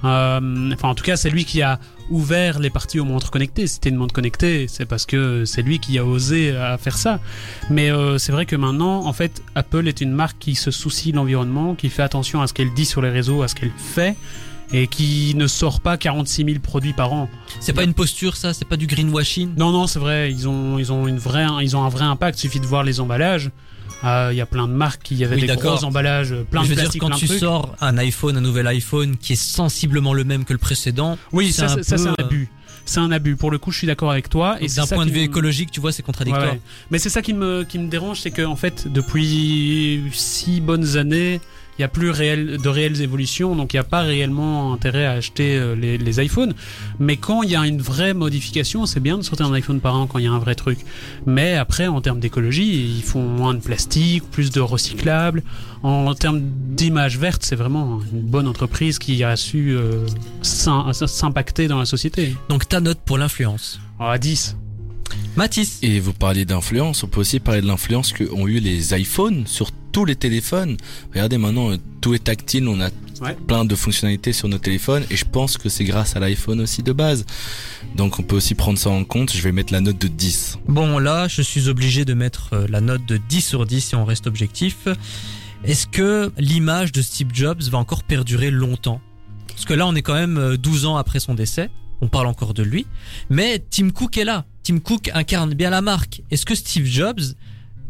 Euh, 0.04 0.33
Enfin, 0.72 0.88
en 0.88 0.94
tout 0.94 1.04
cas, 1.04 1.16
c'est 1.16 1.30
lui 1.30 1.44
qui 1.44 1.62
a 1.62 1.78
ouvert 2.10 2.58
les 2.58 2.70
parties 2.70 3.00
aux 3.00 3.04
montres 3.04 3.30
connectées. 3.30 3.66
C'était 3.66 3.88
une 3.88 3.96
montre 3.96 4.14
connectée, 4.14 4.66
c'est 4.68 4.86
parce 4.86 5.06
que 5.06 5.44
c'est 5.44 5.62
lui 5.62 5.78
qui 5.78 5.98
a 5.98 6.04
osé 6.04 6.56
à 6.56 6.76
faire 6.78 6.96
ça. 6.96 7.20
Mais 7.70 7.90
euh, 7.90 8.18
c'est 8.18 8.32
vrai 8.32 8.46
que 8.46 8.56
maintenant, 8.56 9.06
en 9.06 9.12
fait, 9.12 9.42
Apple 9.54 9.88
est 9.88 10.00
une 10.00 10.12
marque 10.12 10.38
qui 10.38 10.54
se 10.54 10.70
soucie 10.70 11.12
de 11.12 11.16
l'environnement, 11.16 11.74
qui 11.74 11.88
fait 11.88 12.02
attention 12.02 12.40
à 12.42 12.46
ce 12.46 12.54
qu'elle 12.54 12.72
dit 12.74 12.84
sur 12.84 13.02
les 13.02 13.10
réseaux, 13.10 13.42
à 13.42 13.48
ce 13.48 13.54
qu'elle 13.54 13.72
fait. 13.76 14.16
Et 14.72 14.88
qui 14.88 15.34
ne 15.36 15.46
sort 15.46 15.80
pas 15.80 15.96
46 15.98 16.44
000 16.46 16.58
produits 16.58 16.94
par 16.94 17.12
an. 17.12 17.28
C'est 17.60 17.74
pas 17.74 17.84
une 17.84 17.94
posture, 17.94 18.34
ça? 18.34 18.54
C'est 18.54 18.64
pas 18.64 18.78
du 18.78 18.86
greenwashing? 18.86 19.52
Non, 19.56 19.70
non, 19.70 19.86
c'est 19.86 19.98
vrai. 19.98 20.32
Ils 20.32 20.48
ont, 20.48 20.78
ils 20.78 20.90
ont 20.90 21.06
une 21.06 21.18
vraie, 21.18 21.46
ils 21.60 21.76
ont 21.76 21.84
un 21.84 21.90
vrai 21.90 22.04
impact. 22.04 22.38
Il 22.38 22.40
suffit 22.40 22.60
de 22.60 22.66
voir 22.66 22.82
les 22.82 22.98
emballages. 22.98 23.50
Euh, 24.04 24.28
Il 24.32 24.36
y 24.36 24.40
a 24.40 24.46
plein 24.46 24.68
de 24.68 24.72
marques 24.72 25.02
qui 25.02 25.24
avaient 25.24 25.36
Oui, 25.36 25.46
des 25.46 25.56
gros 25.56 25.82
emballages, 25.84 26.34
plein 26.50 26.62
je 26.62 26.66
de 26.66 26.70
veux 26.70 26.74
dire, 26.74 26.84
plastique, 26.84 27.00
quand 27.00 27.10
tu 27.10 27.26
trucs. 27.26 27.38
sors 27.40 27.74
un 27.80 27.96
iPhone, 27.98 28.36
un 28.36 28.40
nouvel 28.40 28.66
iPhone 28.66 29.16
qui 29.16 29.32
est 29.32 29.36
sensiblement 29.36 30.12
le 30.12 30.24
même 30.24 30.44
que 30.44 30.52
le 30.52 30.58
précédent, 30.58 31.16
oui, 31.32 31.52
c'est 31.52 31.66
ça, 31.66 31.72
un 31.72 31.74
c'est- 31.76 31.82
ça, 31.84 31.98
c'est 31.98 32.08
un 32.08 32.12
euh, 32.12 32.24
abus. 32.24 32.48
C'est 32.86 33.00
un 33.00 33.10
abus. 33.12 33.36
Pour 33.36 33.50
le 33.50 33.56
coup, 33.58 33.70
je 33.70 33.78
suis 33.78 33.86
d'accord 33.86 34.10
avec 34.10 34.28
toi. 34.28 34.56
Et 34.60 34.66
d'un 34.66 34.86
point 34.86 35.06
de 35.06 35.10
vue 35.10 35.20
me- 35.20 35.24
écologique, 35.24 35.70
tu 35.70 35.80
vois, 35.80 35.90
c'est 35.90 36.02
contradictoire. 36.02 36.44
Ouais, 36.44 36.50
ouais. 36.52 36.60
Mais 36.90 36.98
c'est 36.98 37.08
ça 37.08 37.22
qui 37.22 37.32
me, 37.32 37.64
qui 37.64 37.78
me 37.78 37.88
dérange, 37.88 38.20
c'est 38.20 38.30
qu'en 38.30 38.56
fait, 38.56 38.92
depuis 38.92 40.02
six 40.12 40.60
bonnes 40.60 40.98
années, 40.98 41.40
il 41.78 41.82
y 41.82 41.84
a 41.84 41.88
plus 41.88 42.10
réel, 42.10 42.58
de 42.62 42.68
réelles 42.68 43.02
évolutions, 43.02 43.56
donc 43.56 43.72
il 43.72 43.76
n'y 43.76 43.80
a 43.80 43.84
pas 43.84 44.02
réellement 44.02 44.72
intérêt 44.72 45.06
à 45.06 45.12
acheter 45.12 45.56
euh, 45.56 45.74
les, 45.74 45.98
les 45.98 46.24
iPhones. 46.24 46.54
Mais 47.00 47.16
quand 47.16 47.42
il 47.42 47.50
y 47.50 47.56
a 47.56 47.66
une 47.66 47.80
vraie 47.82 48.14
modification, 48.14 48.86
c'est 48.86 49.00
bien 49.00 49.18
de 49.18 49.22
sortir 49.22 49.46
un 49.46 49.52
iPhone 49.54 49.80
par 49.80 49.94
an 49.96 50.06
quand 50.06 50.18
il 50.18 50.24
y 50.24 50.28
a 50.28 50.32
un 50.32 50.38
vrai 50.38 50.54
truc. 50.54 50.78
Mais 51.26 51.54
après, 51.54 51.86
en 51.86 52.00
termes 52.00 52.20
d'écologie, 52.20 52.94
ils 52.98 53.02
font 53.02 53.22
moins 53.26 53.54
de 53.54 53.60
plastique, 53.60 54.22
plus 54.30 54.50
de 54.50 54.60
recyclables. 54.60 55.42
En 55.82 56.14
termes 56.14 56.40
d'image 56.42 57.18
verte, 57.18 57.42
c'est 57.44 57.56
vraiment 57.56 58.00
une 58.12 58.22
bonne 58.22 58.46
entreprise 58.48 58.98
qui 58.98 59.22
a 59.24 59.36
su 59.36 59.70
euh, 59.76 60.06
s'im- 60.42 60.92
s'impacter 60.92 61.66
dans 61.68 61.78
la 61.78 61.86
société. 61.86 62.34
Donc 62.48 62.68
ta 62.68 62.80
note 62.80 62.98
pour 63.04 63.18
l'influence. 63.18 63.80
Ah, 63.98 64.12
à 64.12 64.18
10. 64.18 64.56
Mathis. 65.36 65.78
Et 65.82 66.00
vous 66.00 66.12
parliez 66.12 66.44
d'influence, 66.44 67.02
on 67.04 67.08
peut 67.08 67.20
aussi 67.20 67.40
parler 67.40 67.60
de 67.60 67.66
l'influence 67.66 68.12
qu'ont 68.12 68.46
eu 68.46 68.58
les 68.60 68.94
iPhones 68.98 69.46
sur 69.46 69.70
tous 69.94 70.04
les 70.04 70.16
téléphones. 70.16 70.76
Regardez 71.12 71.38
maintenant, 71.38 71.70
euh, 71.70 71.76
tout 72.02 72.12
est 72.14 72.24
tactile, 72.24 72.68
on 72.68 72.80
a 72.80 72.90
Ouais. 73.20 73.36
plein 73.46 73.64
de 73.64 73.76
fonctionnalités 73.76 74.32
sur 74.32 74.48
nos 74.48 74.58
téléphones 74.58 75.04
et 75.08 75.16
je 75.16 75.24
pense 75.24 75.56
que 75.56 75.68
c'est 75.68 75.84
grâce 75.84 76.16
à 76.16 76.20
l'iPhone 76.20 76.60
aussi 76.60 76.82
de 76.82 76.92
base. 76.92 77.24
Donc 77.94 78.18
on 78.18 78.24
peut 78.24 78.34
aussi 78.34 78.56
prendre 78.56 78.76
ça 78.76 78.90
en 78.90 79.04
compte, 79.04 79.32
je 79.32 79.40
vais 79.40 79.52
mettre 79.52 79.72
la 79.72 79.80
note 79.80 79.98
de 80.00 80.08
10. 80.08 80.58
Bon 80.66 80.98
là, 80.98 81.28
je 81.28 81.40
suis 81.40 81.68
obligé 81.68 82.04
de 82.04 82.12
mettre 82.12 82.50
euh, 82.54 82.66
la 82.68 82.80
note 82.80 83.06
de 83.06 83.16
10 83.16 83.40
sur 83.40 83.66
10 83.66 83.80
si 83.80 83.94
on 83.94 84.04
reste 84.04 84.26
objectif. 84.26 84.88
Est-ce 85.62 85.86
que 85.86 86.32
l'image 86.38 86.90
de 86.90 87.00
Steve 87.02 87.28
Jobs 87.32 87.62
va 87.62 87.78
encore 87.78 88.02
perdurer 88.02 88.50
longtemps? 88.50 89.00
Parce 89.46 89.64
que 89.64 89.74
là, 89.74 89.86
on 89.86 89.94
est 89.94 90.02
quand 90.02 90.14
même 90.14 90.36
euh, 90.36 90.56
12 90.56 90.84
ans 90.86 90.96
après 90.96 91.20
son 91.20 91.34
décès. 91.34 91.70
On 92.00 92.08
parle 92.08 92.26
encore 92.26 92.52
de 92.52 92.64
lui. 92.64 92.84
Mais 93.30 93.60
Tim 93.70 93.90
Cook 93.90 94.18
est 94.18 94.24
là. 94.24 94.44
Tim 94.64 94.80
Cook 94.80 95.10
incarne 95.14 95.54
bien 95.54 95.70
la 95.70 95.80
marque. 95.82 96.22
Est-ce 96.32 96.44
que 96.44 96.56
Steve 96.56 96.84
Jobs 96.86 97.20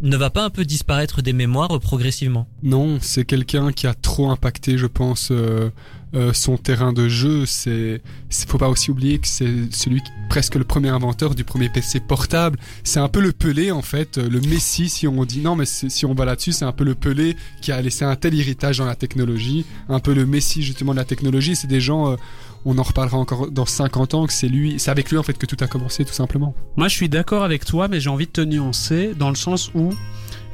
ne 0.04 0.16
va 0.16 0.30
pas 0.30 0.44
un 0.44 0.50
peu 0.50 0.64
disparaître 0.64 1.22
des 1.22 1.32
mémoires 1.32 1.80
progressivement 1.80 2.46
Non, 2.62 2.98
c'est 3.00 3.24
quelqu'un 3.24 3.72
qui 3.72 3.86
a 3.86 3.94
trop 3.94 4.30
impacté, 4.30 4.76
je 4.76 4.86
pense, 4.86 5.30
euh, 5.30 5.70
euh, 6.14 6.32
son 6.34 6.58
terrain 6.58 6.92
de 6.92 7.08
jeu. 7.08 7.46
C'est, 7.46 8.02
faut 8.46 8.58
pas 8.58 8.68
aussi 8.68 8.90
oublier 8.90 9.18
que 9.18 9.26
c'est 9.26 9.72
celui 9.72 10.02
qui, 10.02 10.10
presque 10.28 10.56
le 10.56 10.64
premier 10.64 10.90
inventeur 10.90 11.34
du 11.34 11.42
premier 11.42 11.70
PC 11.70 12.00
portable. 12.00 12.58
C'est 12.84 13.00
un 13.00 13.08
peu 13.08 13.20
le 13.20 13.32
Pelé 13.32 13.70
en 13.70 13.82
fait, 13.82 14.18
euh, 14.18 14.28
le 14.28 14.40
Messi 14.42 14.90
si 14.90 15.08
on 15.08 15.24
dit 15.24 15.40
non, 15.40 15.56
mais 15.56 15.64
si 15.66 16.04
on 16.04 16.14
va 16.14 16.26
là-dessus, 16.26 16.52
c'est 16.52 16.66
un 16.66 16.72
peu 16.72 16.84
le 16.84 16.94
Pelé 16.94 17.34
qui 17.62 17.72
a 17.72 17.80
laissé 17.80 18.04
un 18.04 18.14
tel 18.14 18.38
héritage 18.38 18.78
dans 18.78 18.86
la 18.86 18.96
technologie, 18.96 19.64
un 19.88 20.00
peu 20.00 20.12
le 20.12 20.26
Messi 20.26 20.62
justement 20.62 20.92
de 20.92 20.98
la 20.98 21.04
technologie. 21.04 21.56
C'est 21.56 21.66
des 21.66 21.80
gens, 21.80 22.16
on 22.64 22.78
en 22.78 22.82
reparlera 22.82 23.18
encore 23.18 23.50
dans 23.50 23.66
50 23.66 24.14
ans, 24.14 24.26
que 24.26 24.32
c'est 24.32 24.48
lui, 24.48 24.78
c'est 24.78 24.90
avec 24.90 25.10
lui 25.10 25.18
en 25.18 25.22
fait 25.22 25.36
que 25.36 25.46
tout 25.46 25.56
a 25.60 25.66
commencé 25.66 26.04
tout 26.04 26.12
simplement. 26.12 26.54
Moi, 26.76 26.88
je 26.88 26.94
suis 26.94 27.08
d'accord 27.08 27.44
avec 27.44 27.64
toi, 27.64 27.88
mais 27.88 28.00
j'ai 28.00 28.10
envie 28.10 28.26
de 28.26 28.32
te 28.32 28.40
nuancer 28.40 29.14
dans 29.14 29.28
le 29.28 29.36
sens 29.36 29.70
où, 29.74 29.90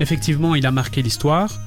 effectivement, 0.01 0.55
il 0.55 0.67
a 0.67 0.73
marqué 0.73 1.03
l'histoire. 1.03 1.59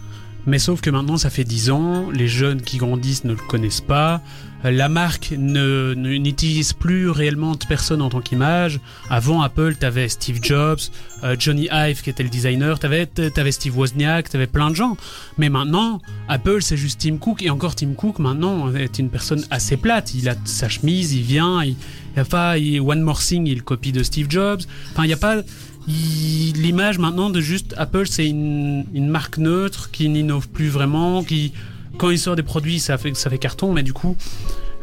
Mais 0.46 0.60
sauf 0.60 0.82
que 0.82 0.90
maintenant, 0.90 1.16
ça 1.18 1.30
fait 1.30 1.46
10 1.46 1.72
ans, 1.72 2.10
les 2.12 2.28
jeunes 2.28 2.62
qui 2.62 2.78
grandissent 2.78 3.24
ne 3.24 3.32
le 3.32 3.40
connaissent 3.48 3.82
pas. 3.82 4.22
La 4.64 4.88
marque 4.88 5.34
ne 5.38 5.94
n'utilise 5.94 6.72
plus 6.74 7.10
réellement 7.10 7.52
de 7.56 7.66
personne 7.68 8.02
en 8.02 8.10
tant 8.10 8.22
qu'image. 8.22 8.80
Avant 9.10 9.42
Apple, 9.42 9.76
t'avais 9.76 10.08
Steve 10.08 10.40
Jobs, 10.42 10.80
euh, 11.24 11.36
Johnny 11.38 11.68
Ive 11.72 12.02
qui 12.02 12.10
était 12.10 12.24
le 12.24 12.30
designer, 12.30 12.80
t'avais 12.80 13.10
avais 13.36 13.52
Steve 13.52 13.78
Wozniak, 13.78 14.30
t'avais 14.30 14.48
plein 14.48 14.70
de 14.70 14.76
gens. 14.76 14.96
Mais 15.38 15.50
maintenant, 15.50 16.02
Apple 16.30 16.62
c'est 16.62 16.78
juste 16.78 17.02
Tim 17.02 17.18
Cook 17.18 17.42
et 17.44 17.50
encore 17.50 17.76
Tim 17.76 17.94
Cook 17.94 18.20
maintenant 18.20 18.74
est 18.74 19.00
une 19.00 19.10
personne 19.10 19.44
assez 19.52 19.76
plate. 19.76 20.14
Il 20.14 20.30
a 20.30 20.36
sa 20.46 20.70
chemise, 20.70 21.14
il 21.14 21.24
vient, 21.24 21.62
il, 21.64 21.72
il 21.72 22.18
y 22.18 22.20
a 22.20 22.26
pas 22.26 22.58
il- 22.58 22.80
One 22.80 23.02
More 23.02 23.20
Thing, 23.22 23.46
il 23.48 23.64
copie 23.64 23.92
de 23.92 24.02
Steve 24.02 24.28
Jobs. 24.30 24.62
Enfin, 24.94 25.04
il 25.04 25.10
y 25.10 25.14
a 25.14 25.18
pas 25.18 25.42
l'image 25.88 26.98
maintenant 26.98 27.30
de 27.30 27.42
juste 27.42 27.74
Apple 27.78 28.08
c'est 28.08 28.28
une, 28.28 28.86
une 28.94 29.10
marque 29.10 29.38
neutre 29.38 29.92
qui 29.92 30.08
n'innove 30.08 30.48
plus 30.48 30.70
vraiment, 30.70 31.24
qui 31.24 31.52
quand 31.98 32.10
il 32.10 32.20
sort 32.20 32.36
des 32.36 32.44
produits 32.44 32.80
ça 32.80 32.98
fait 32.98 33.16
ça 33.16 33.30
fait 33.30 33.38
carton, 33.38 33.74
mais 33.74 33.84
du 33.84 33.94
coup 33.94 34.16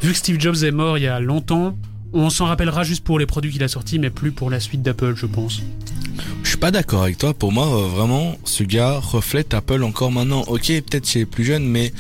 vu 0.00 0.12
que 0.12 0.17
Steve 0.17 0.40
Jobs 0.40 0.62
est 0.62 0.71
mort 0.71 0.99
il 0.99 1.05
y 1.05 1.09
a 1.09 1.21
longtemps, 1.21 1.76
on 2.12 2.31
s'en 2.31 2.47
rappellera 2.47 2.83
juste 2.83 3.05
pour 3.05 3.19
les 3.19 3.26
produits 3.26 3.52
qu'il 3.52 3.62
a 3.62 3.69
sortis, 3.69 3.99
mais 3.99 4.11
plus 4.11 4.33
pour 4.33 4.50
la 4.50 4.61
suite 4.61 4.83
d'Apple, 4.83 5.14
je 5.14 5.26
pense. 5.26 5.62
Je 6.43 6.49
suis 6.49 6.59
pas 6.59 6.71
d'accord 6.71 7.02
avec 7.02 7.19
toi. 7.19 7.35
Pour 7.35 7.52
moi, 7.52 7.67
euh, 7.67 7.87
vraiment, 7.87 8.37
ce 8.45 8.64
gars 8.64 8.99
reflète 8.99 9.55
Apple 9.55 9.83
encore 9.85 10.11
maintenant. 10.11 10.43
Ok, 10.49 10.67
peut-être 10.67 11.09
chez 11.09 11.21
les 11.21 11.26
plus 11.26 11.45
jeunes, 11.45 11.64
mais 11.64 11.93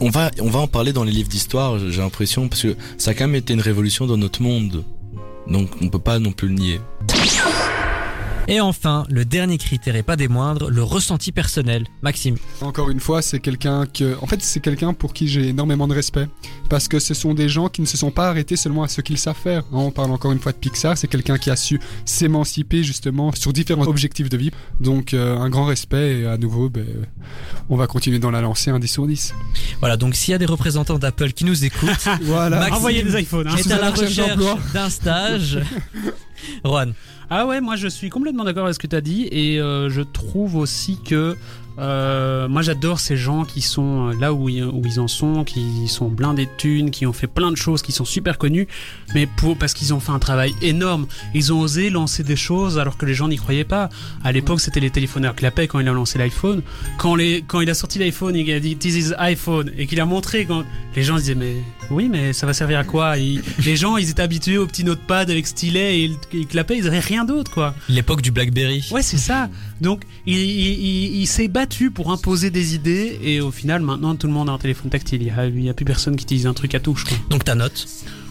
on 0.00 0.10
va, 0.10 0.30
on 0.40 0.50
va 0.50 0.60
en 0.60 0.66
parler 0.66 0.92
dans 0.92 1.04
les 1.04 1.12
livres 1.12 1.28
d'histoire. 1.28 1.78
J'ai 1.78 2.02
l'impression 2.02 2.48
parce 2.48 2.62
que 2.62 2.76
ça 2.98 3.12
a 3.12 3.14
quand 3.14 3.24
même 3.24 3.36
été 3.36 3.54
une 3.54 3.60
révolution 3.60 4.06
dans 4.06 4.18
notre 4.18 4.42
monde. 4.42 4.84
Donc, 5.48 5.70
on 5.80 5.88
peut 5.88 5.98
pas 5.98 6.18
non 6.18 6.32
plus 6.32 6.48
le 6.48 6.54
nier. 6.54 6.80
Et 8.48 8.60
enfin, 8.60 9.04
le 9.08 9.24
dernier 9.24 9.56
critère 9.56 9.94
et 9.96 10.02
pas 10.02 10.16
des 10.16 10.26
moindres, 10.28 10.68
le 10.68 10.82
ressenti 10.82 11.30
personnel. 11.32 11.86
Maxime. 12.02 12.36
Encore 12.60 12.90
une 12.90 12.98
fois, 12.98 13.22
c'est 13.22 13.38
quelqu'un 13.38 13.86
que, 13.86 14.16
en 14.20 14.26
fait, 14.26 14.42
c'est 14.42 14.60
quelqu'un 14.60 14.92
pour 14.94 15.12
qui 15.14 15.28
j'ai 15.28 15.48
énormément 15.48 15.86
de 15.86 15.94
respect, 15.94 16.26
parce 16.68 16.88
que 16.88 16.98
ce 16.98 17.14
sont 17.14 17.34
des 17.34 17.48
gens 17.48 17.68
qui 17.68 17.80
ne 17.80 17.86
se 17.86 17.96
sont 17.96 18.10
pas 18.10 18.28
arrêtés 18.28 18.56
seulement 18.56 18.82
à 18.82 18.88
ce 18.88 19.00
qu'ils 19.00 19.16
savent 19.18 19.36
faire. 19.36 19.62
On 19.72 19.90
parle 19.92 20.10
encore 20.10 20.32
une 20.32 20.40
fois 20.40 20.52
de 20.52 20.56
Pixar, 20.58 20.98
c'est 20.98 21.06
quelqu'un 21.06 21.38
qui 21.38 21.50
a 21.50 21.56
su 21.56 21.80
s'émanciper 22.04 22.82
justement 22.82 23.32
sur 23.32 23.52
différents 23.52 23.86
objectifs 23.86 24.28
de 24.28 24.36
vie. 24.36 24.50
Donc 24.80 25.14
euh, 25.14 25.38
un 25.38 25.48
grand 25.48 25.64
respect 25.64 26.20
et 26.20 26.26
à 26.26 26.36
nouveau, 26.36 26.68
ben, 26.68 26.84
on 27.70 27.76
va 27.76 27.86
continuer 27.86 28.18
dans 28.18 28.32
la 28.32 28.40
lancée 28.40 28.70
un 28.70 28.80
10 28.80 28.88
sur 28.88 29.06
10. 29.06 29.34
Voilà, 29.80 29.96
donc 29.96 30.14
s'il 30.16 30.32
y 30.32 30.34
a 30.34 30.38
des 30.38 30.46
représentants 30.46 30.98
d'Apple 30.98 31.32
qui 31.32 31.44
nous 31.44 31.64
écoutent, 31.64 32.08
Voilà. 32.22 32.58
Maxime 32.58 32.76
Envoyez 32.76 33.02
des 33.02 33.20
iPhones. 33.20 33.46
hein. 33.48 33.56
est 33.56 33.70
à 33.70 33.78
la 33.80 33.90
recherche 33.92 34.36
d'un 34.74 34.90
stage. 34.90 35.60
Juan. 36.64 36.92
Ah 37.34 37.46
ouais, 37.46 37.62
moi 37.62 37.76
je 37.76 37.88
suis 37.88 38.10
complètement 38.10 38.44
d'accord 38.44 38.64
avec 38.64 38.74
ce 38.74 38.78
que 38.78 38.86
tu 38.86 38.94
as 38.94 39.00
dit 39.00 39.26
et 39.32 39.58
euh, 39.58 39.88
je 39.88 40.02
trouve 40.02 40.54
aussi 40.54 40.98
que 41.02 41.38
euh, 41.78 42.48
moi 42.48 42.62
j'adore 42.62 43.00
ces 43.00 43.16
gens 43.16 43.44
qui 43.44 43.60
sont 43.62 44.08
euh, 44.10 44.14
là 44.20 44.32
où 44.32 44.48
ils, 44.48 44.64
où 44.64 44.82
ils 44.84 45.00
en 45.00 45.08
sont, 45.08 45.44
qui 45.44 45.88
sont 45.88 46.08
blindés 46.08 46.46
de 46.46 46.50
thunes, 46.58 46.90
qui 46.90 47.06
ont 47.06 47.12
fait 47.12 47.26
plein 47.26 47.50
de 47.50 47.56
choses, 47.56 47.82
qui 47.82 47.92
sont 47.92 48.04
super 48.04 48.38
connus, 48.38 48.68
mais 49.14 49.26
pour, 49.26 49.56
parce 49.56 49.72
qu'ils 49.74 49.94
ont 49.94 50.00
fait 50.00 50.12
un 50.12 50.18
travail 50.18 50.54
énorme. 50.62 51.06
Ils 51.34 51.52
ont 51.52 51.60
osé 51.60 51.90
lancer 51.90 52.22
des 52.22 52.36
choses 52.36 52.78
alors 52.78 52.96
que 52.98 53.06
les 53.06 53.14
gens 53.14 53.28
n'y 53.28 53.36
croyaient 53.36 53.64
pas. 53.64 53.88
À 54.24 54.32
l'époque 54.32 54.60
c'était 54.60 54.80
les 54.80 54.90
téléphoneurs 54.90 55.34
clapaient 55.34 55.66
quand 55.66 55.80
il 55.80 55.88
a 55.88 55.92
lancé 55.92 56.18
l'iPhone. 56.18 56.62
Quand, 56.98 57.14
les, 57.14 57.42
quand 57.46 57.60
il 57.60 57.70
a 57.70 57.74
sorti 57.74 57.98
l'iPhone 57.98 58.36
et 58.36 58.44
qu'il 58.44 58.54
a 58.54 58.60
dit 58.60 58.76
This 58.76 58.94
is 59.08 59.12
iPhone 59.18 59.70
et 59.78 59.86
qu'il 59.86 60.00
a 60.00 60.04
montré, 60.06 60.44
quand 60.44 60.64
les 60.94 61.02
gens 61.02 61.16
disaient 61.16 61.34
mais 61.34 61.56
oui 61.90 62.08
mais 62.10 62.32
ça 62.32 62.46
va 62.46 62.52
servir 62.52 62.78
à 62.78 62.84
quoi 62.84 63.18
Et 63.18 63.38
Les 63.64 63.76
gens 63.76 63.96
ils 63.96 64.10
étaient 64.10 64.22
habitués 64.22 64.58
au 64.58 64.66
petit 64.66 64.84
notepad 64.84 65.30
avec 65.30 65.46
stylet 65.46 65.98
et 65.98 66.04
ils, 66.04 66.16
ils 66.34 66.46
clapaient, 66.46 66.76
ils 66.76 66.86
avaient 66.86 67.00
rien 67.00 67.24
d'autre 67.24 67.50
quoi. 67.50 67.74
L'époque 67.88 68.20
du 68.22 68.30
Blackberry. 68.30 68.84
Ouais, 68.90 69.02
c'est 69.02 69.18
ça. 69.18 69.48
Donc, 69.80 70.02
il, 70.26 70.36
il, 70.36 70.68
il- 70.68 71.16
il 71.22 71.26
s'est 71.26 71.48
battu 71.48 71.61
pour 71.94 72.10
imposer 72.10 72.50
des 72.50 72.74
idées 72.74 73.18
et 73.22 73.40
au 73.40 73.50
final, 73.50 73.82
maintenant, 73.82 74.16
tout 74.16 74.26
le 74.26 74.32
monde 74.32 74.48
a 74.48 74.52
un 74.52 74.58
téléphone 74.58 74.90
tactile. 74.90 75.22
Il 75.22 75.64
y 75.64 75.68
a, 75.68 75.74
plus 75.74 75.84
personne 75.84 76.16
qui 76.16 76.24
utilise 76.24 76.46
un 76.46 76.54
truc 76.54 76.74
à 76.74 76.80
touche. 76.80 77.04
Quoi. 77.04 77.16
Donc 77.30 77.44
ta 77.44 77.54
note. 77.54 77.86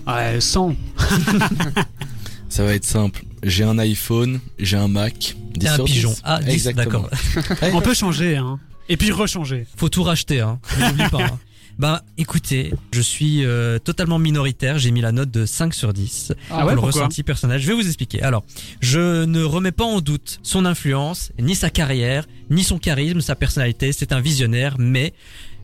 Ouais, 0.07 0.39
100. 0.41 0.75
Ça 2.49 2.63
va 2.65 2.73
être 2.73 2.83
simple. 2.83 3.23
J'ai 3.43 3.63
un 3.63 3.77
iPhone, 3.79 4.39
j'ai 4.59 4.77
un 4.77 4.87
Mac. 4.87 5.35
10 5.53 5.59
T'es 5.59 5.67
un 5.67 5.75
sur 5.75 5.85
10. 5.85 5.93
pigeon. 5.93 6.15
Ah, 6.23 6.39
10, 6.41 6.49
Exactement. 6.51 7.07
d'accord. 7.49 7.69
On 7.73 7.81
peut 7.81 7.93
changer, 7.93 8.35
hein. 8.37 8.59
Et 8.89 8.97
puis 8.97 9.11
rechanger. 9.11 9.65
Faut 9.77 9.89
tout 9.89 10.03
racheter, 10.03 10.41
hein. 10.41 10.59
N'oublie 10.79 11.07
pas. 11.09 11.23
hein. 11.23 11.39
Bah, 11.79 12.03
écoutez, 12.17 12.73
je 12.93 13.01
suis 13.01 13.43
euh, 13.45 13.79
totalement 13.79 14.19
minoritaire. 14.19 14.77
J'ai 14.77 14.91
mis 14.91 15.01
la 15.01 15.11
note 15.11 15.31
de 15.31 15.45
5 15.45 15.73
sur 15.73 15.93
10 15.93 16.33
Ah 16.51 16.59
pour 16.59 16.67
ouais, 16.67 16.73
le 16.75 16.79
ressenti 16.79 17.23
personnel. 17.23 17.59
Je 17.59 17.67
vais 17.67 17.73
vous 17.73 17.87
expliquer. 17.87 18.21
Alors, 18.21 18.43
je 18.81 19.25
ne 19.25 19.43
remets 19.43 19.71
pas 19.71 19.85
en 19.85 20.01
doute 20.01 20.39
son 20.43 20.65
influence, 20.65 21.31
ni 21.39 21.55
sa 21.55 21.69
carrière, 21.69 22.27
ni 22.49 22.63
son 22.63 22.77
charisme, 22.77 23.21
sa 23.21 23.35
personnalité. 23.35 23.91
C'est 23.93 24.11
un 24.13 24.21
visionnaire, 24.21 24.75
mais 24.77 25.13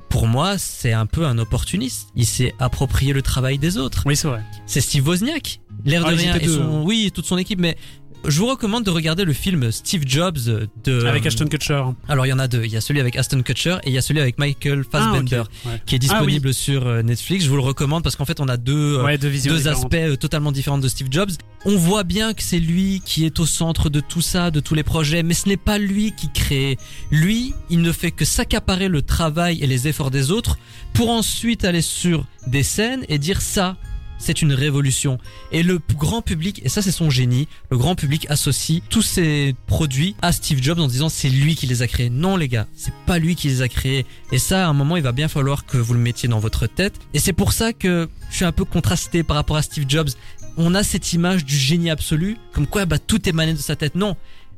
pour 0.10 0.26
moi, 0.28 0.58
c'est 0.58 0.94
un 0.94 1.06
peu 1.06 1.26
un 1.26 1.38
opportuniste. 1.38 2.08
Il 2.16 2.26
s'est 2.26 2.54
approprié 2.60 3.14
le 3.14 3.22
travail 3.22 3.58
des 3.60 3.78
autres. 3.78 4.04
Oui, 4.06 4.16
c'est 4.16 4.28
vrai. 4.28 4.42
C'est 4.66 4.82
Steve 4.82 5.06
Wozniak. 5.08 5.60
L'air 5.86 6.04
Ah, 6.06 6.12
de 6.12 6.16
ils 6.16 6.22
rien. 6.22 6.36
Et 6.38 6.48
son, 6.48 6.62
hein. 6.62 6.84
oui, 6.86 7.12
toute 7.14 7.26
son 7.26 7.38
équipe, 7.38 7.60
mais 7.60 7.78
je 8.28 8.40
vous 8.40 8.48
recommande 8.48 8.84
de 8.84 8.90
regarder 8.92 9.24
le 9.26 9.34
film 9.34 9.72
Steve 9.72 10.04
Jobs 10.06 10.38
de. 10.84 11.06
Avec 11.06 11.26
Ashton 11.26 11.48
Kutcher. 11.48 11.82
Alors 12.08 12.26
il 12.26 12.30
y 12.30 12.34
en 12.34 12.40
a 12.40 12.48
deux. 12.48 12.64
Il 12.66 12.72
y 12.72 12.78
a 12.78 12.82
celui 12.82 13.00
avec 13.00 13.16
Aston 13.16 13.42
Kutcher 13.42 13.78
et 13.84 13.90
il 13.90 13.94
y 13.94 13.98
a 13.98 14.02
celui 14.02 14.20
avec 14.20 14.38
Michael 14.38 14.84
Fassbender 14.84 15.44
Ah. 15.66 15.70
Ouais. 15.70 15.82
qui 15.86 15.96
est 15.96 16.00
disponible 16.00 16.54
sur 16.54 16.86
euh, 16.88 17.02
Netflix. 17.02 17.46
Je 17.46 17.50
vous 17.50 17.56
le 17.56 17.62
recommande 17.62 18.04
parce 18.04 18.16
qu'en 18.16 18.26
fait 18.26 18.40
on 18.40 18.48
a 18.48 18.58
deux 18.58 18.98
euh, 18.98 19.04
Ouais, 19.04 19.18
deux 19.18 19.68
aspects 19.68 19.94
euh, 19.94 20.16
totalement 20.16 20.52
différents 20.52 20.78
de 20.78 20.88
Steve 20.88 21.08
Jobs. 21.10 21.32
On 21.66 21.76
voit 21.78 22.04
bien 22.04 22.34
que 22.34 22.44
c'est 22.44 22.60
lui 22.60 23.02
qui 23.04 23.26
est 23.26 23.40
au 23.40 23.46
centre 23.46 23.90
de 23.90 24.00
tout 24.00 24.22
ça, 24.22 24.52
de 24.52 24.60
tous 24.60 24.76
les 24.76 24.84
projets, 24.84 25.24
mais 25.24 25.34
ce 25.34 25.50
n'est 25.50 25.58
pas 25.58 25.78
lui 25.78 26.14
qui 26.16 26.30
crée. 26.32 26.78
Lui, 27.12 27.54
il 27.70 27.82
ne 27.82 27.92
fait 27.92 28.12
que 28.12 28.26
s'accaparer 28.26 28.88
le 28.88 29.02
travail 29.02 29.60
et 29.62 29.68
les 29.68 29.88
efforts 29.88 30.12
des 30.12 30.32
autres 30.32 30.58
pour 30.94 31.10
ensuite 31.10 31.66
aller 31.66 31.82
sur 31.82 32.26
des 32.46 32.64
scènes 32.64 33.04
et 33.10 33.18
dire 33.18 33.42
ça. 33.42 33.76
C'est 34.20 34.42
une 34.42 34.54
révolution. 34.54 35.20
Et 35.52 35.64
le 35.64 35.80
grand 35.96 36.22
public, 36.22 36.62
et 36.64 36.70
ça 36.70 36.82
c'est 36.82 36.92
son 36.92 37.10
génie, 37.10 37.48
le 37.70 37.78
grand 37.78 37.96
public 37.96 38.26
associe 38.30 38.82
tous 38.90 39.02
ces 39.02 39.56
produits 39.68 40.16
à 40.22 40.32
Steve 40.32 40.62
Jobs 40.62 40.80
en 40.80 40.88
disant 40.88 41.10
c'est 41.10 41.30
lui 41.30 41.56
qui 41.56 41.68
les 41.68 41.82
a 41.82 41.88
créés. 41.88 42.10
Non 42.10 42.36
les 42.36 42.48
gars, 42.48 42.68
c'est 42.76 42.94
pas 43.06 43.20
lui 43.20 43.36
qui 43.36 43.48
les 43.48 43.62
a 43.62 43.68
créés. 43.68 44.06
Et 44.32 44.40
ça, 44.40 44.66
à 44.66 44.70
un 44.70 44.74
moment, 44.74 44.98
il 44.98 45.04
va 45.04 45.12
bien 45.12 45.28
falloir 45.28 45.66
que 45.66 45.78
vous 45.78 45.94
le 45.94 46.00
mettiez 46.00 46.30
dans 46.30 46.40
votre 46.40 46.68
tête. 46.68 46.96
Et 47.14 47.20
c'est 47.20 47.34
pour 47.34 47.54
ça 47.54 47.74
que 47.74 48.10
je 48.30 48.36
suis 48.36 48.46
un 48.46 48.52
peu 48.52 48.66
contrasté 48.66 49.24
par 49.24 49.36
rapport 49.36 49.58
à 49.58 49.62
Steve 49.62 49.86
Jobs. 49.88 50.10
On 50.58 50.74
a 50.74 50.84
cette 50.84 51.14
image 51.14 51.46
du 51.46 51.56
génie 51.56 51.90
absolu, 51.90 52.38
comme 52.52 52.68
quoi 52.68 52.86
bah, 52.86 53.00
tout 53.00 53.28
émanait 53.30 53.54
de 53.54 53.60
sa 53.60 53.76
tête. 53.76 53.96
Non, 53.96 54.16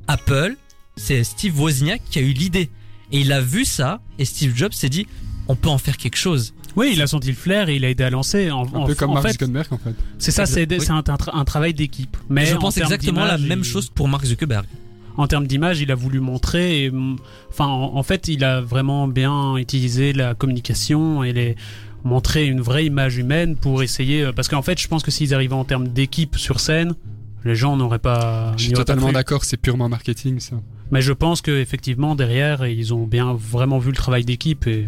Apple, 0.07 0.55
c'est 0.95 1.23
Steve 1.23 1.59
Wozniak 1.59 2.01
qui 2.09 2.19
a 2.19 2.21
eu 2.21 2.31
l'idée. 2.31 2.69
Et 3.11 3.21
il 3.21 3.31
a 3.31 3.41
vu 3.41 3.65
ça, 3.65 4.01
et 4.17 4.25
Steve 4.25 4.55
Jobs 4.55 4.73
s'est 4.73 4.89
dit, 4.89 5.07
on 5.47 5.55
peut 5.55 5.69
en 5.69 5.77
faire 5.77 5.97
quelque 5.97 6.17
chose. 6.17 6.53
Oui, 6.75 6.91
il 6.93 7.01
a 7.01 7.07
senti 7.07 7.29
le 7.29 7.35
flair 7.35 7.69
et 7.69 7.75
il 7.75 7.85
a 7.85 7.89
aidé 7.89 8.03
à 8.03 8.09
lancer. 8.09 8.51
En, 8.51 8.61
Un 8.63 8.79
en- 8.81 8.85
peu 8.85 8.95
comme 8.95 9.11
en 9.11 9.13
Mark 9.15 9.25
fait, 9.27 9.33
Zuckerberg 9.33 9.67
en 9.71 9.77
fait. 9.77 9.95
c'est 10.17 10.31
ça, 10.31 10.45
c'est 10.45 10.67
oui. 10.71 10.77
un, 10.89 11.43
travail 11.45 11.73
d'équipe. 11.73 12.15
Mais 12.29 12.45
je 12.45 12.55
en 12.55 12.59
pense 12.59 12.77
exactement 12.77 13.25
la 13.25 13.37
même 13.37 13.63
chose 13.63 13.89
pour 13.89 14.07
Mark 14.07 14.25
Zuckerberg. 14.25 14.65
En 15.17 15.27
termes 15.27 15.47
d'image, 15.47 15.81
il 15.81 15.91
a 15.91 15.95
voulu 15.95 16.19
montrer. 16.21 16.85
et, 16.85 16.91
Enfin, 17.49 17.65
en, 17.65 17.95
en 17.97 18.03
fait, 18.03 18.27
il 18.29 18.43
a 18.45 18.61
vraiment 18.61 19.07
bien 19.07 19.57
utilisé 19.57 20.13
la 20.13 20.33
communication 20.35 21.23
et 21.23 21.33
les 21.33 21.55
montrer 22.05 22.45
une 22.47 22.61
vraie 22.61 22.85
image 22.85 23.17
humaine 23.17 23.57
pour 23.57 23.83
essayer. 23.83 24.23
euh, 24.23 24.31
Parce 24.31 24.47
qu'en 24.47 24.61
fait, 24.61 24.79
je 24.79 24.87
pense 24.87 25.03
que 25.03 25.11
s'ils 25.11 25.33
arrivaient 25.33 25.53
en 25.55 25.65
termes 25.65 25.89
d'équipe 25.89 26.37
sur 26.37 26.61
scène, 26.61 26.93
les 27.43 27.55
gens 27.55 27.75
n'auraient 27.75 27.99
pas. 27.99 28.53
Je 28.55 28.63
suis 28.65 28.71
totalement 28.73 29.11
d'accord, 29.11 29.43
c'est 29.43 29.57
purement 29.57 29.89
marketing 29.89 30.39
ça. 30.39 30.55
Mais 30.91 31.01
je 31.01 31.11
pense 31.11 31.41
que 31.41 31.51
effectivement 31.51 32.15
derrière, 32.15 32.65
ils 32.65 32.93
ont 32.93 33.05
bien 33.05 33.33
vraiment 33.33 33.79
vu 33.79 33.89
le 33.91 33.97
travail 33.97 34.23
d'équipe 34.23 34.65
et 34.67 34.87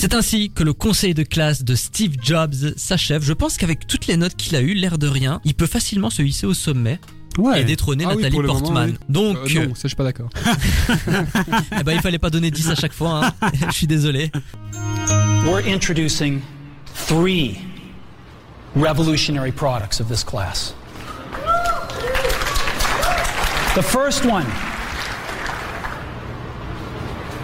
C'est 0.00 0.14
ainsi 0.14 0.50
que 0.52 0.62
le 0.62 0.72
conseil 0.72 1.12
de 1.12 1.24
classe 1.24 1.64
de 1.64 1.74
Steve 1.74 2.14
Jobs 2.22 2.54
s'achève. 2.76 3.24
Je 3.24 3.32
pense 3.32 3.56
qu'avec 3.56 3.84
toutes 3.88 4.06
les 4.06 4.16
notes 4.16 4.36
qu'il 4.36 4.54
a 4.54 4.60
eues, 4.60 4.74
l'air 4.74 4.96
de 4.96 5.08
rien, 5.08 5.40
il 5.44 5.54
peut 5.54 5.66
facilement 5.66 6.08
se 6.08 6.22
hisser 6.22 6.46
au 6.46 6.54
sommet 6.54 7.00
et 7.56 7.64
détrôner 7.64 8.04
Ah 8.08 8.14
Nathalie 8.14 8.36
moment, 8.36 8.60
Portman. 8.60 8.90
oui. 8.90 8.96
Donc, 9.08 9.36
Euh, 9.56 9.66
non, 9.66 9.74
ça 9.74 9.82
je 9.84 9.88
suis 9.88 9.96
pas 9.96 10.04
d'accord. 10.04 10.30
eh 11.80 11.82
ben, 11.82 11.92
il 11.94 12.00
fallait 12.00 12.18
pas 12.20 12.30
donner 12.30 12.52
10 12.52 12.70
à 12.70 12.74
chaque 12.76 12.92
fois. 12.92 13.26
hein. 13.42 13.50
Je 13.70 13.74
suis 13.74 13.86
désolé. 13.88 14.30
We're 15.44 15.66
introducing 15.66 16.42
three 17.08 17.58
revolutionary 18.76 19.50
products 19.52 20.00
of 20.00 20.08
this 20.08 20.22
class. 20.22 20.74
The 23.74 23.82
first 23.82 24.24
one 24.24 24.46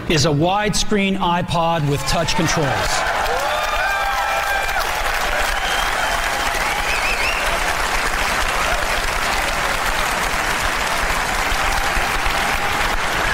is 0.09 0.25
a 0.25 0.29
widescreen 0.29 1.17
iPod 1.17 1.89
with 1.89 1.99
touch 2.01 2.35
controls. 2.35 2.69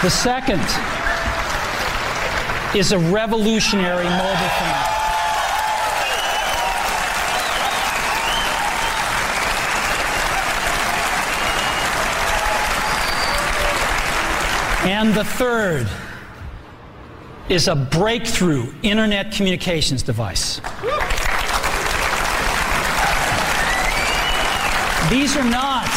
The 0.01 0.09
second 0.09 0.61
is 2.73 2.93
a 2.93 2.99
revolutionary 2.99 4.05
mobile 4.05 4.49
phone. 4.59 4.91
And 14.83 15.13
the 15.13 15.25
third 15.25 15.87
is 17.51 17.67
a 17.67 17.75
breakthrough 17.75 18.65
internet 18.81 19.33
communications 19.33 20.01
device. 20.01 20.61
These 25.09 25.35
are 25.35 25.43
not 25.43 25.89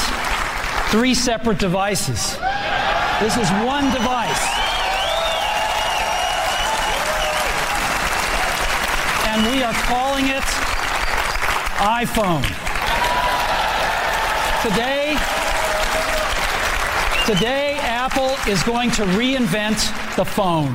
three 0.90 1.14
separate 1.14 1.60
devices. 1.60 2.36
This 3.20 3.36
is 3.36 3.48
one 3.62 3.84
device. 3.92 4.44
And 9.28 9.46
we 9.52 9.62
are 9.62 9.74
calling 9.84 10.24
it 10.26 10.42
iPhone. 11.78 12.42
Today, 14.62 15.16
today 17.26 17.78
Apple 17.80 18.34
is 18.50 18.60
going 18.64 18.90
to 18.90 19.04
reinvent 19.04 20.16
the 20.16 20.24
phone. 20.24 20.72